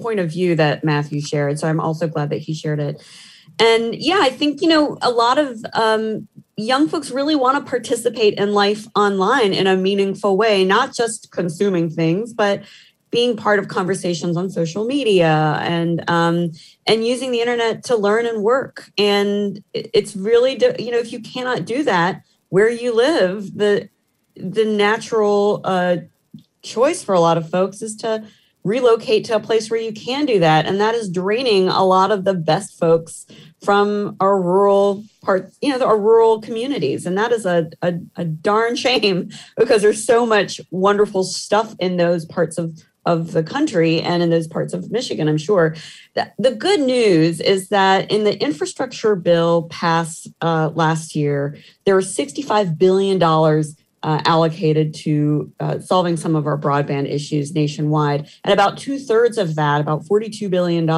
[0.00, 1.58] point of view that Matthew shared.
[1.58, 3.02] So I'm also glad that he shared it.
[3.58, 7.70] And yeah, I think you know a lot of um, young folks really want to
[7.70, 12.62] participate in life online in a meaningful way, not just consuming things, but
[13.10, 16.50] being part of conversations on social media and um,
[16.86, 18.90] and using the internet to learn and work.
[18.96, 23.88] And it's really you know if you cannot do that where you live, the
[24.36, 25.96] the natural uh,
[26.62, 28.24] choice for a lot of folks is to
[28.62, 32.10] relocate to a place where you can do that, and that is draining a lot
[32.12, 33.26] of the best folks
[33.62, 37.04] from our rural parts, you know, our rural communities.
[37.04, 41.96] And that is a, a, a, darn shame because there's so much wonderful stuff in
[41.96, 45.74] those parts of, of the country and in those parts of Michigan, I'm sure.
[46.14, 52.14] The good news is that in the infrastructure bill passed uh, last year, there was
[52.14, 53.22] $65 billion
[54.02, 58.28] uh, allocated to uh, solving some of our broadband issues nationwide.
[58.44, 60.88] And about two thirds of that, about $42 billion,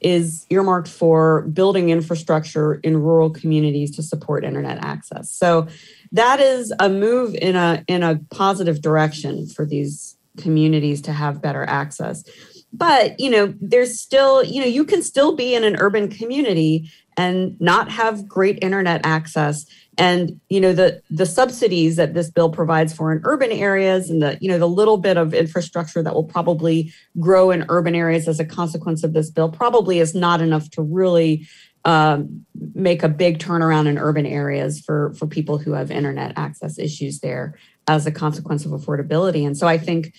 [0.00, 5.30] is earmarked for building infrastructure in rural communities to support internet access.
[5.30, 5.68] So
[6.12, 11.42] that is a move in a in a positive direction for these communities to have
[11.42, 12.24] better access.
[12.72, 16.90] But, you know, there's still, you know, you can still be in an urban community
[17.16, 19.66] and not have great internet access
[19.98, 24.22] and you know the the subsidies that this bill provides for in urban areas and
[24.22, 28.26] the you know the little bit of infrastructure that will probably grow in urban areas
[28.26, 31.46] as a consequence of this bill probably is not enough to really
[31.84, 36.78] um, make a big turnaround in urban areas for for people who have internet access
[36.78, 37.58] issues there
[37.94, 40.12] as a consequence of affordability and so i think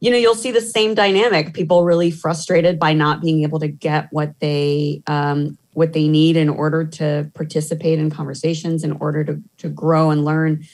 [0.00, 3.68] you know you'll see the same dynamic people really frustrated by not being able to
[3.68, 9.24] get what they um, what they need in order to participate in conversations, in order
[9.24, 10.64] to, to grow and learn,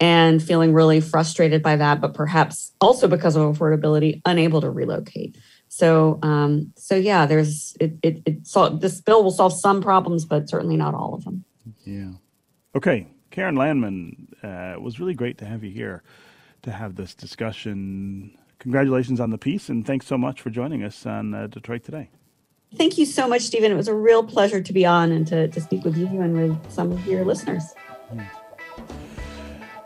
[0.00, 5.36] and feeling really frustrated by that, but perhaps also because of affordability, unable to relocate.
[5.68, 7.94] So, um, so yeah, there's it.
[8.02, 11.44] It, it so this bill will solve some problems, but certainly not all of them.
[11.84, 12.12] Yeah.
[12.74, 16.02] Okay, Keren Landman, uh, it was really great to have you here
[16.60, 18.36] to have this discussion.
[18.58, 22.10] Congratulations on the piece, and thanks so much for joining us on uh, Detroit Today.
[22.76, 23.72] Thank you so much, Stephen.
[23.72, 26.36] It was a real pleasure to be on and to, to speak with you and
[26.36, 27.64] with some of your listeners.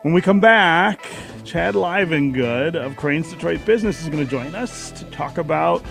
[0.03, 1.07] When we come back,
[1.45, 5.85] Chad Livengood of Crain's Detroit Business is going to join us to talk about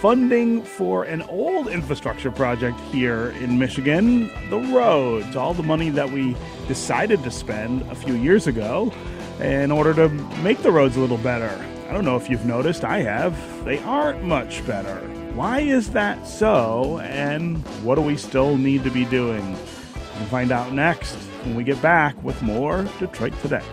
[0.00, 6.10] funding for an old infrastructure project here in Michigan, the roads, all the money that
[6.10, 6.34] we
[6.70, 8.92] decided to spend a few years ago
[9.40, 10.08] in order to
[10.44, 11.50] make the roads a little better.
[11.88, 13.34] I don't know if you've noticed, I have.
[13.64, 14.94] They aren't much better.
[15.34, 19.44] Why is that so, and what do we still need to be doing?
[19.52, 23.64] We'll find out next when we get back with more Detroit Today.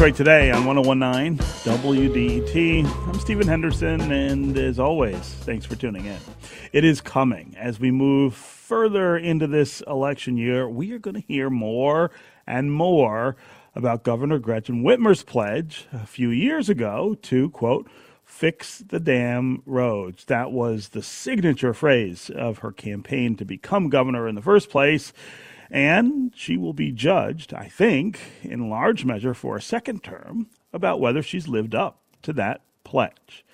[0.00, 2.86] Detroit Today on 1019 WDET.
[3.06, 6.16] I'm Stephen Henderson, and as always, thanks for tuning in.
[6.72, 7.54] It is coming.
[7.58, 12.10] As we move further into this election year, we are going to hear more
[12.46, 13.36] and more
[13.74, 17.86] about Governor Gretchen Whitmer's pledge a few years ago to, quote,
[18.24, 20.24] fix the damn roads.
[20.24, 25.12] That was the signature phrase of her campaign to become governor in the first place.
[25.70, 31.00] And she will be judged, I think, in large measure for a second term about
[31.00, 33.44] whether she's lived up to that pledge.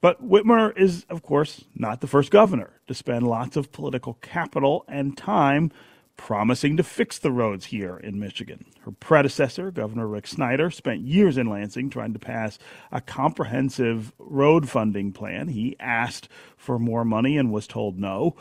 [0.00, 4.84] But Whitmer is, of course, not the first governor to spend lots of political capital
[4.88, 5.72] and time
[6.16, 8.64] promising to fix the roads here in Michigan.
[8.80, 12.58] Her predecessor, Governor Rick Snyder, spent years in Lansing trying to pass
[12.92, 15.48] a comprehensive road funding plan.
[15.48, 18.36] He asked for more money and was told no.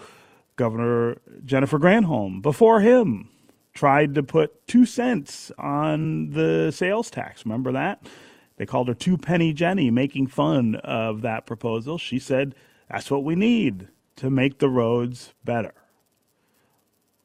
[0.58, 3.30] Governor Jennifer Granholm before him
[3.74, 7.46] tried to put two cents on the sales tax.
[7.46, 8.04] Remember that?
[8.58, 11.98] They called her Two Penny Jenny, making fun of that proposal.
[11.98, 12.56] She said
[12.90, 13.88] That's what we need
[14.18, 15.74] to make the roads better.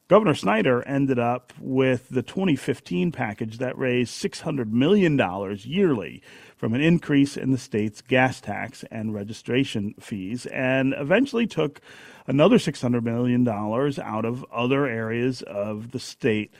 [0.09, 5.17] Governor Snyder ended up with the 2015 package that raised $600 million
[5.63, 6.21] yearly
[6.63, 11.81] from an increase in the state's gas tax and registration fees, and eventually took
[12.25, 16.53] another $600 million out of other areas of the state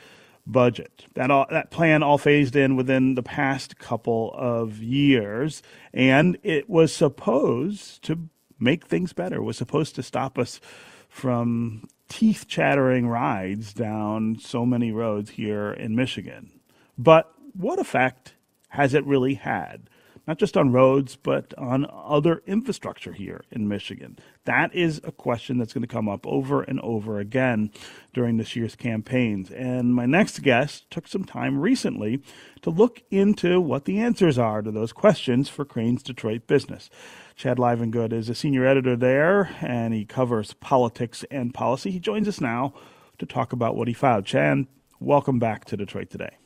[0.46, 1.06] budget.
[1.14, 5.62] That all, that plan all phased in within the past couple of years,
[5.94, 8.28] and it was supposed to
[8.60, 9.40] make things better.
[9.40, 10.60] Was supposed to stop us
[11.08, 16.60] from teeth chattering rides down so many roads here in Michigan.
[16.98, 18.34] But what effect
[18.68, 19.88] has it really had?
[20.26, 24.18] Not just on roads, but on other infrastructure here in Michigan.
[24.46, 27.70] That is a question that's going to come up over and over again
[28.14, 29.50] during this year's campaigns.
[29.50, 32.22] And my next guest took some time recently
[32.62, 36.88] to look into what the answers are to those questions for Crain's Detroit Business.
[37.36, 41.90] Chad Livengood is a senior editor there, and he covers politics and policy.
[41.90, 42.72] He joins us now
[43.18, 44.24] to talk about what he found.
[44.24, 44.66] Chad,
[45.00, 46.36] welcome back to Detroit today.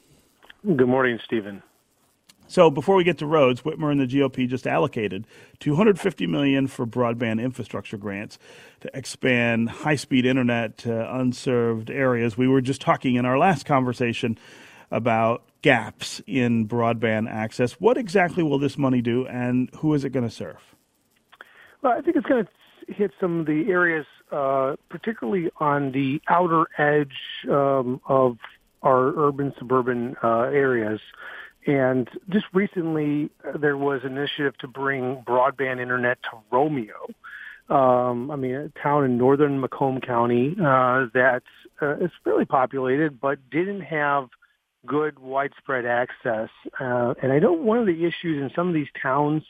[0.64, 1.62] Good morning, Stephen.
[2.48, 5.26] So before we get to roads, Whitmer and the GOP just allocated
[5.60, 8.38] 250 million for broadband infrastructure grants
[8.80, 12.38] to expand high-speed internet to unserved areas.
[12.38, 14.38] We were just talking in our last conversation
[14.90, 17.72] about gaps in broadband access.
[17.74, 20.74] What exactly will this money do, and who is it going to serve?
[21.82, 26.22] Well, I think it's going to hit some of the areas, uh, particularly on the
[26.28, 27.14] outer edge
[27.50, 28.38] um, of
[28.82, 31.00] our urban suburban uh, areas.
[31.68, 37.08] And just recently, uh, there was an initiative to bring broadband internet to Romeo.
[37.68, 41.42] Um, I mean, a town in northern Macomb County uh, that
[41.82, 44.28] uh, is fairly populated, but didn't have
[44.86, 46.48] good widespread access.
[46.80, 49.42] Uh, and I know one of the issues in some of these towns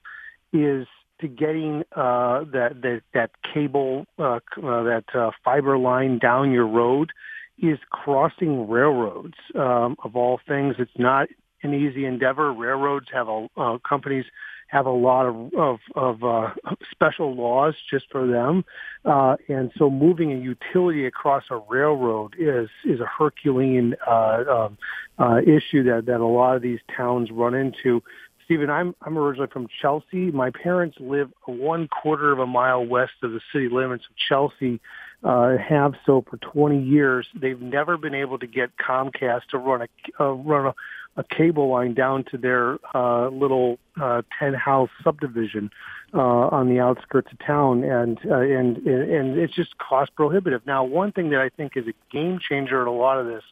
[0.53, 0.89] is
[1.21, 6.67] to getting uh, that that that cable uh, uh, that uh, fiber line down your
[6.67, 7.13] road
[7.61, 9.35] is crossing railroads.
[9.55, 11.29] Um, of all things, it's not
[11.63, 12.53] an easy endeavor.
[12.53, 14.25] Railroads have a uh, companies
[14.69, 16.51] have a lot of of, of uh,
[16.91, 18.65] special laws just for them,
[19.05, 24.79] uh, and so moving a utility across a railroad is is a Herculean uh, um,
[25.19, 28.03] uh, issue that that a lot of these towns run into.
[28.45, 30.31] Stephen, I'm I'm originally from Chelsea.
[30.31, 34.81] My parents live one quarter of a mile west of the city limits of Chelsea.
[35.25, 37.27] Uh, have so for 20 years.
[37.35, 40.75] They've never been able to get Comcast to run a uh, run a,
[41.19, 45.69] a cable line down to their uh, little uh, 10 house subdivision
[46.15, 50.65] uh, on the outskirts of town, and uh, and and it's just cost prohibitive.
[50.65, 53.43] Now, one thing that I think is a game changer in a lot of this,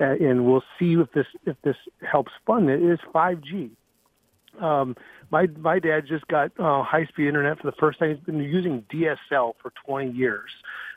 [0.00, 3.70] uh, and we'll see if this if this helps fund it, is 5G.
[4.60, 4.96] Um,
[5.30, 8.10] my my dad just got uh, high speed internet for the first time.
[8.16, 10.50] He's been using DSL for 20 years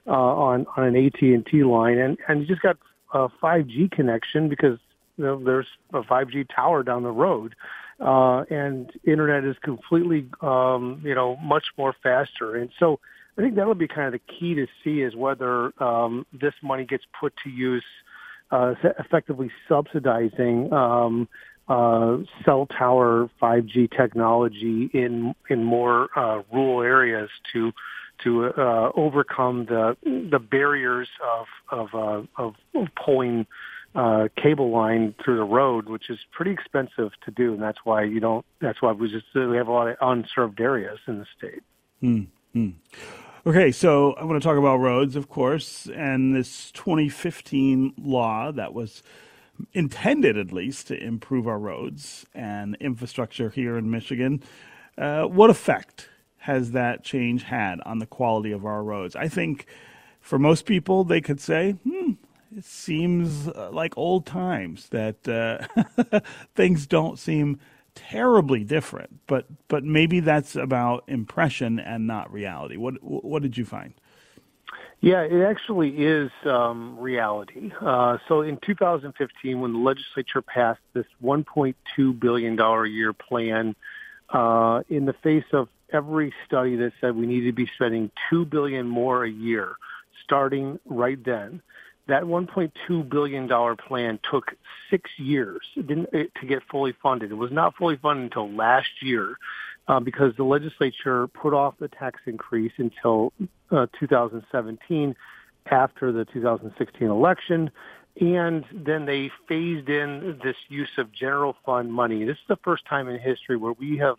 [0.08, 2.78] uh, on on an AT and T line, and and he just got
[3.14, 4.80] a 5G connection because
[5.18, 7.56] you know, there's a 5G tower down the road,
[8.00, 12.56] uh, and internet is completely um, you know much more faster.
[12.56, 13.00] And so
[13.38, 16.86] I think that'll be kind of the key to see is whether um, this money
[16.86, 17.86] gets put to use.
[18.50, 21.28] Uh, effectively subsidizing um,
[21.68, 27.74] uh, cell tower 5G technology in in more uh, rural areas to
[28.24, 32.56] to uh, overcome the the barriers of of, uh, of
[32.96, 33.46] pulling
[33.96, 38.04] uh, cable line through the road, which is pretty expensive to do, and that's why
[38.04, 38.46] you don't.
[38.62, 41.64] That's why we just we have a lot of unserved areas in the state.
[42.04, 42.70] Mm-hmm.
[43.48, 48.74] Okay, so I want to talk about roads, of course, and this 2015 law that
[48.74, 49.04] was
[49.74, 54.44] intended at least to improve our roads and infrastructure here in Michigan.
[54.98, 56.10] Uh, what effect
[56.40, 59.16] has that change had on the quality of our roads?
[59.16, 59.66] I think
[60.20, 62.14] for most people, they could say, hmm,
[62.56, 66.20] it seems uh, like old times that uh,
[66.56, 67.60] things don't seem
[67.96, 72.78] terribly different, but but maybe that's about impression and not reality.
[72.78, 73.94] What what did you find?
[75.00, 77.72] Yeah, it actually is um, reality.
[77.80, 83.76] Uh, so in 2015, when the legislature passed this 1.2 billion dollar a year plan,
[84.30, 88.44] uh, in the face of every study that said we need to be spending two
[88.44, 89.76] billion more a year,
[90.24, 91.62] starting right then,
[92.08, 94.54] that 1.2 billion dollar plan took
[94.90, 97.32] six years to get fully funded.
[97.32, 99.38] It was not fully funded until last year
[99.88, 103.34] uh, because the legislature put off the tax increase until
[103.72, 105.16] uh, 2017
[105.70, 107.70] after the 2016 election.
[108.20, 112.26] And then they phased in this use of general fund money.
[112.26, 114.16] This is the first time in history where we have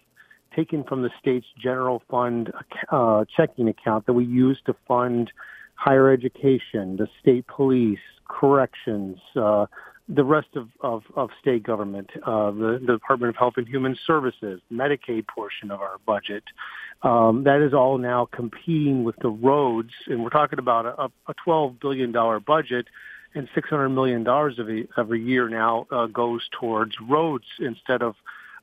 [0.54, 2.52] taken from the state's general fund
[2.90, 5.30] uh, checking account that we use to fund
[5.78, 9.66] higher education, the state police, corrections, uh,
[10.08, 13.96] the rest of, of, of state government, uh, the, the, Department of Health and Human
[14.06, 16.42] Services, Medicaid portion of our budget.
[17.02, 21.34] Um, that is all now competing with the roads, and we're talking about a, a
[21.46, 22.10] $12 billion
[22.44, 22.86] budget,
[23.34, 24.26] and $600 million
[24.58, 28.16] every, every year now uh, goes towards roads instead of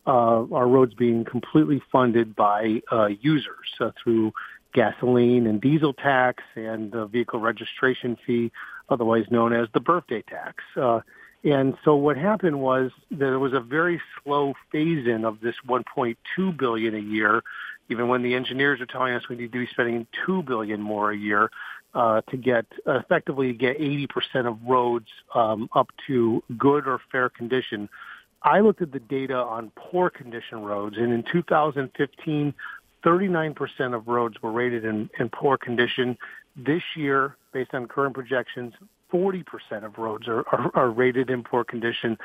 [0.07, 4.33] uh, our roads being completely funded by uh, users uh, through
[4.75, 8.51] gasoline and diesel tax and the vehicle registration fee,
[8.89, 10.63] otherwise known as the birthday tax.
[10.79, 10.99] Uh,
[11.43, 16.57] and so what happened was there was a very slow phase in of this 1.2
[16.57, 17.41] billion a year,
[17.89, 21.11] even when the engineers are telling us we need to be spending 2 billion more
[21.11, 21.49] a year
[21.93, 27.87] uh, to get effectively get 80% of roads um, up to good or fair condition.
[28.43, 32.53] I looked at the data on poor condition roads, and in 2015,
[33.05, 36.17] 39% of roads were rated in, in poor condition.
[36.55, 38.73] This year, based on current projections,
[39.13, 39.43] 40%
[39.83, 42.17] of roads are, are, are, rated in poor condition.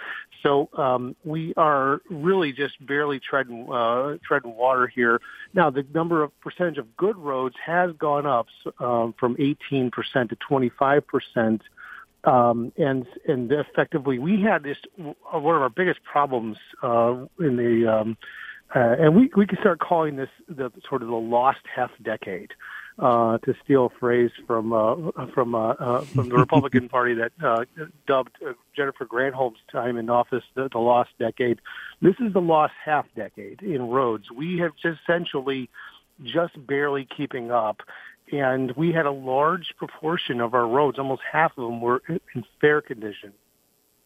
[0.42, 5.20] So um, we are really just barely treading, uh, treading water here.
[5.52, 8.46] Now, the number of percentage of good roads has gone up
[8.80, 9.90] um, from 18%
[10.30, 11.60] to 25%.
[12.22, 17.90] Um, and and effectively, we had this one of our biggest problems uh, in the
[17.90, 18.18] um,
[18.74, 22.52] uh, and we we can start calling this the sort of the lost half decade
[22.98, 27.32] uh, to steal a phrase from uh, from uh, uh, from the Republican Party that
[27.42, 27.64] uh,
[28.06, 31.60] dubbed uh, Jennifer Granholm's time in office the, the lost decade.
[32.00, 34.30] This is the lost half decade in roads.
[34.30, 35.68] We have just essentially
[36.22, 37.80] just barely keeping up.
[38.32, 42.44] And we had a large proportion of our roads, almost half of them were in
[42.60, 43.32] fair condition.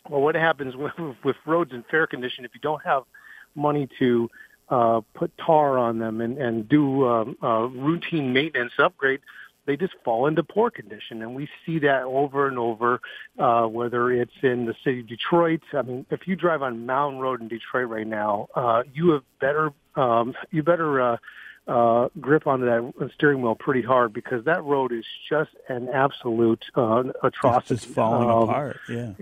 [0.09, 3.03] Well, what happens with, with roads in fair condition if you don't have
[3.55, 4.31] money to
[4.69, 9.21] uh, put tar on them and, and do um, uh, routine maintenance upgrade,
[9.67, 11.23] they just fall into poor condition.
[11.23, 13.01] And we see that over and over,
[13.39, 15.62] uh, whether it's in the city of Detroit.
[15.73, 19.23] I mean, if you drive on Mound Road in Detroit right now, uh, you have
[19.41, 21.17] better, um, you better, uh,
[21.67, 26.62] uh, grip onto that steering wheel pretty hard because that road is just an absolute
[26.75, 27.75] uh, atrocity.
[27.75, 28.81] It's just falling um, apart.
[28.87, 29.12] Yeah.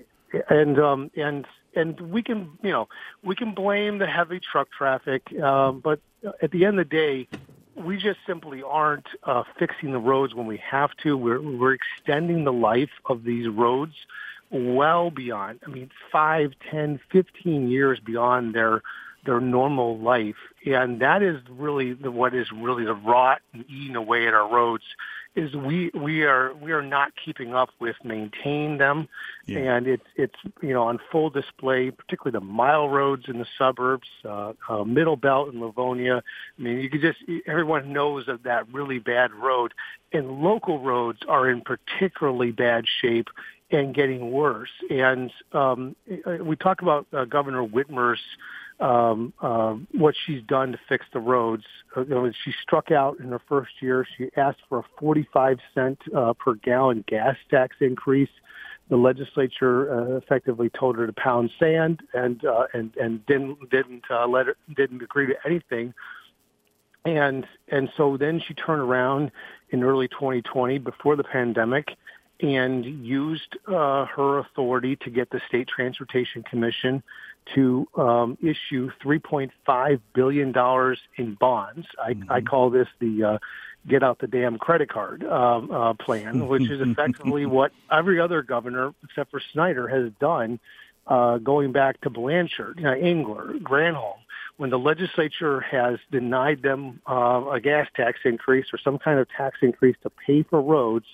[0.48, 2.88] And um, and and we can, you know,
[3.22, 6.00] we can blame the heavy truck traffic, um, but
[6.42, 7.28] at the end of the day,
[7.74, 11.16] we just simply aren't uh, fixing the roads when we have to.
[11.16, 13.94] We're we're extending the life of these roads
[14.50, 15.60] well beyond.
[15.66, 18.82] I mean, five, ten, fifteen years beyond their
[19.24, 23.96] their normal life, and that is really the, what is really the rot and eating
[23.96, 24.84] away at our roads
[25.34, 29.08] is we we are we are not keeping up with maintaining them,
[29.46, 29.58] yeah.
[29.58, 34.08] and it's it's you know on full display, particularly the mile roads in the suburbs,
[34.24, 36.22] uh, uh, Middle Belt in Livonia.
[36.58, 39.72] I mean, you can just everyone knows of that really bad road,
[40.12, 43.28] and local roads are in particularly bad shape
[43.70, 44.70] and getting worse.
[44.90, 45.96] And um,
[46.40, 48.20] we talk about uh, Governor Whitmer's
[48.82, 51.62] um, uh, what she's done to fix the roads.
[51.96, 54.06] Uh, you know, she struck out in her first year.
[54.18, 58.28] She asked for a 45 cent uh, per gallon gas tax increase.
[58.90, 64.02] The legislature uh, effectively told her to pound sand and uh, and and didn't didn't
[64.10, 65.94] uh, let her didn't agree to anything.
[67.04, 69.30] And and so then she turned around
[69.70, 71.96] in early 2020 before the pandemic
[72.42, 77.02] and used uh, her authority to get the State Transportation Commission
[77.54, 81.86] to um, issue $3.5 billion in bonds.
[82.02, 82.32] I, mm-hmm.
[82.32, 83.38] I call this the uh,
[83.86, 88.42] get out the damn credit card um, uh, plan, which is effectively what every other
[88.42, 90.60] governor except for Snyder has done
[91.06, 94.18] uh, going back to Blanchard, uh, Engler, Granholm.
[94.58, 99.28] When the legislature has denied them uh, a gas tax increase or some kind of
[99.30, 101.06] tax increase to pay for roads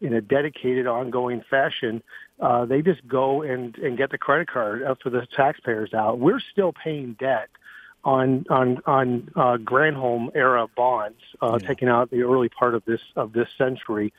[0.00, 2.02] in a dedicated, ongoing fashion,
[2.40, 6.18] uh, they just go and, and get the credit card up for the taxpayers out.
[6.18, 7.48] We're still paying debt
[8.04, 11.68] on on on uh, Granholm era bonds, uh, yeah.
[11.68, 14.12] taken out the early part of this of this century,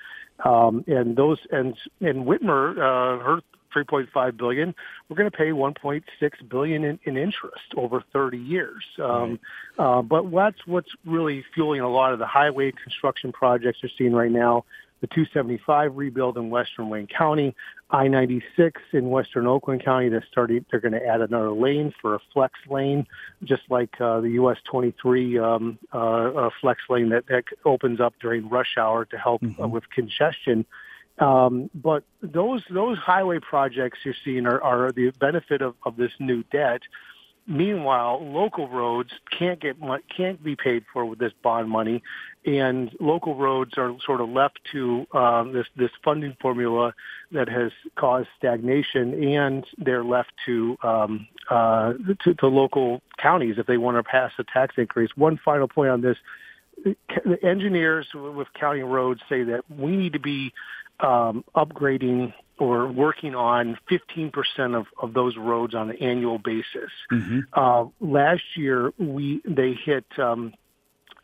[0.44, 3.40] um, and those and and Whitmer, uh, her
[3.76, 4.74] 3.5 billion,
[5.08, 6.02] we're going to pay 1.6
[6.50, 8.84] billion in, in interest over 30 years.
[8.98, 9.40] Um,
[9.78, 10.00] right.
[10.00, 14.14] uh, but that's what's really fueling a lot of the highway construction projects you're seeing
[14.14, 14.66] right now
[15.02, 17.56] the 275 rebuild in western Wayne County,
[17.92, 20.10] I-96 in western Oakland County.
[20.10, 20.66] They're starting.
[20.72, 23.06] They're going to add another lane for a flex lane,
[23.44, 28.16] just like uh, the US 23 um, uh, uh, flex lane that, that opens up
[28.20, 29.64] during rush hour to help uh, mm-hmm.
[29.64, 30.66] uh, with congestion.
[31.20, 36.12] Um, but those those highway projects you're seeing are, are the benefit of, of this
[36.20, 36.82] new debt
[37.48, 39.78] meanwhile, local roads can't get
[40.16, 42.04] can't be paid for with this bond money,
[42.48, 46.94] and local roads are sort of left to um, this this funding formula
[47.32, 51.94] that has caused stagnation, and they're left to um, uh,
[52.24, 55.10] to, to local counties if they want to pass a tax increase.
[55.16, 56.18] One final point on this:
[56.86, 60.54] the engineers with county roads say that we need to be
[61.02, 64.32] um, upgrading or working on 15%
[64.76, 66.90] of, of those roads on an annual basis.
[67.12, 67.40] Mm-hmm.
[67.54, 70.54] Uh, last year, we they hit um,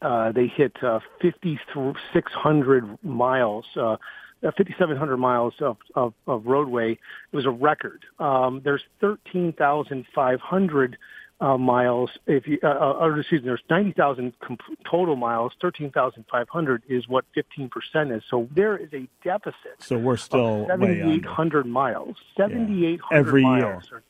[0.04, 3.66] uh, they hit uh, 5,600 miles.
[3.76, 3.98] Uh,
[4.42, 6.92] 5,700 miles of, of, of roadway.
[6.92, 7.00] It
[7.36, 8.06] was a record.
[8.20, 10.98] Um, there's 13,500
[11.40, 12.12] uh, miles.
[12.28, 15.54] If you, uh, uh or excuse me, there's 90,000 comp- total miles.
[15.62, 18.24] 13,500 is what 15% is.
[18.30, 19.56] So there is a deficit.
[19.80, 22.18] So we're still 7,800 miles.
[22.38, 23.18] 7,800 yeah.
[23.18, 24.04] every miles year.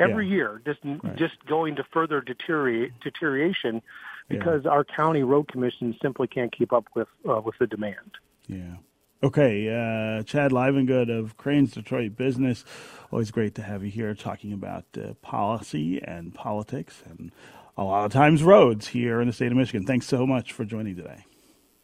[0.00, 0.34] Every yeah.
[0.34, 1.16] year, just right.
[1.16, 3.82] just going to further deteriorate, deterioration
[4.28, 4.70] because yeah.
[4.70, 8.18] our county road commission simply can't keep up with uh, with the demand.
[8.46, 8.76] Yeah.
[9.20, 12.64] Okay, uh, Chad Livengood of Crain's Detroit Business.
[13.10, 17.32] Always great to have you here talking about uh, policy and politics and
[17.76, 19.84] a lot of times roads here in the state of Michigan.
[19.84, 21.24] Thanks so much for joining today.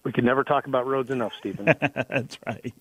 [0.04, 1.64] We can never talk about roads enough, Stephen.
[2.08, 2.74] That's right.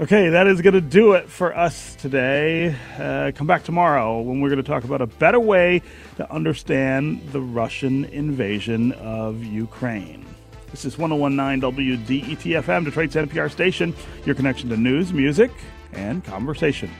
[0.00, 2.74] Okay, that is going to do it for us today.
[2.98, 5.82] Uh, come back tomorrow when we're going to talk about a better way
[6.16, 10.24] to understand the Russian invasion of Ukraine.
[10.70, 11.60] This is 1019
[12.06, 13.94] WDETFM, Detroit's NPR station,
[14.24, 15.50] your connection to news, music,
[15.92, 16.90] and conversation.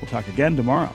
[0.00, 0.94] We'll talk again tomorrow.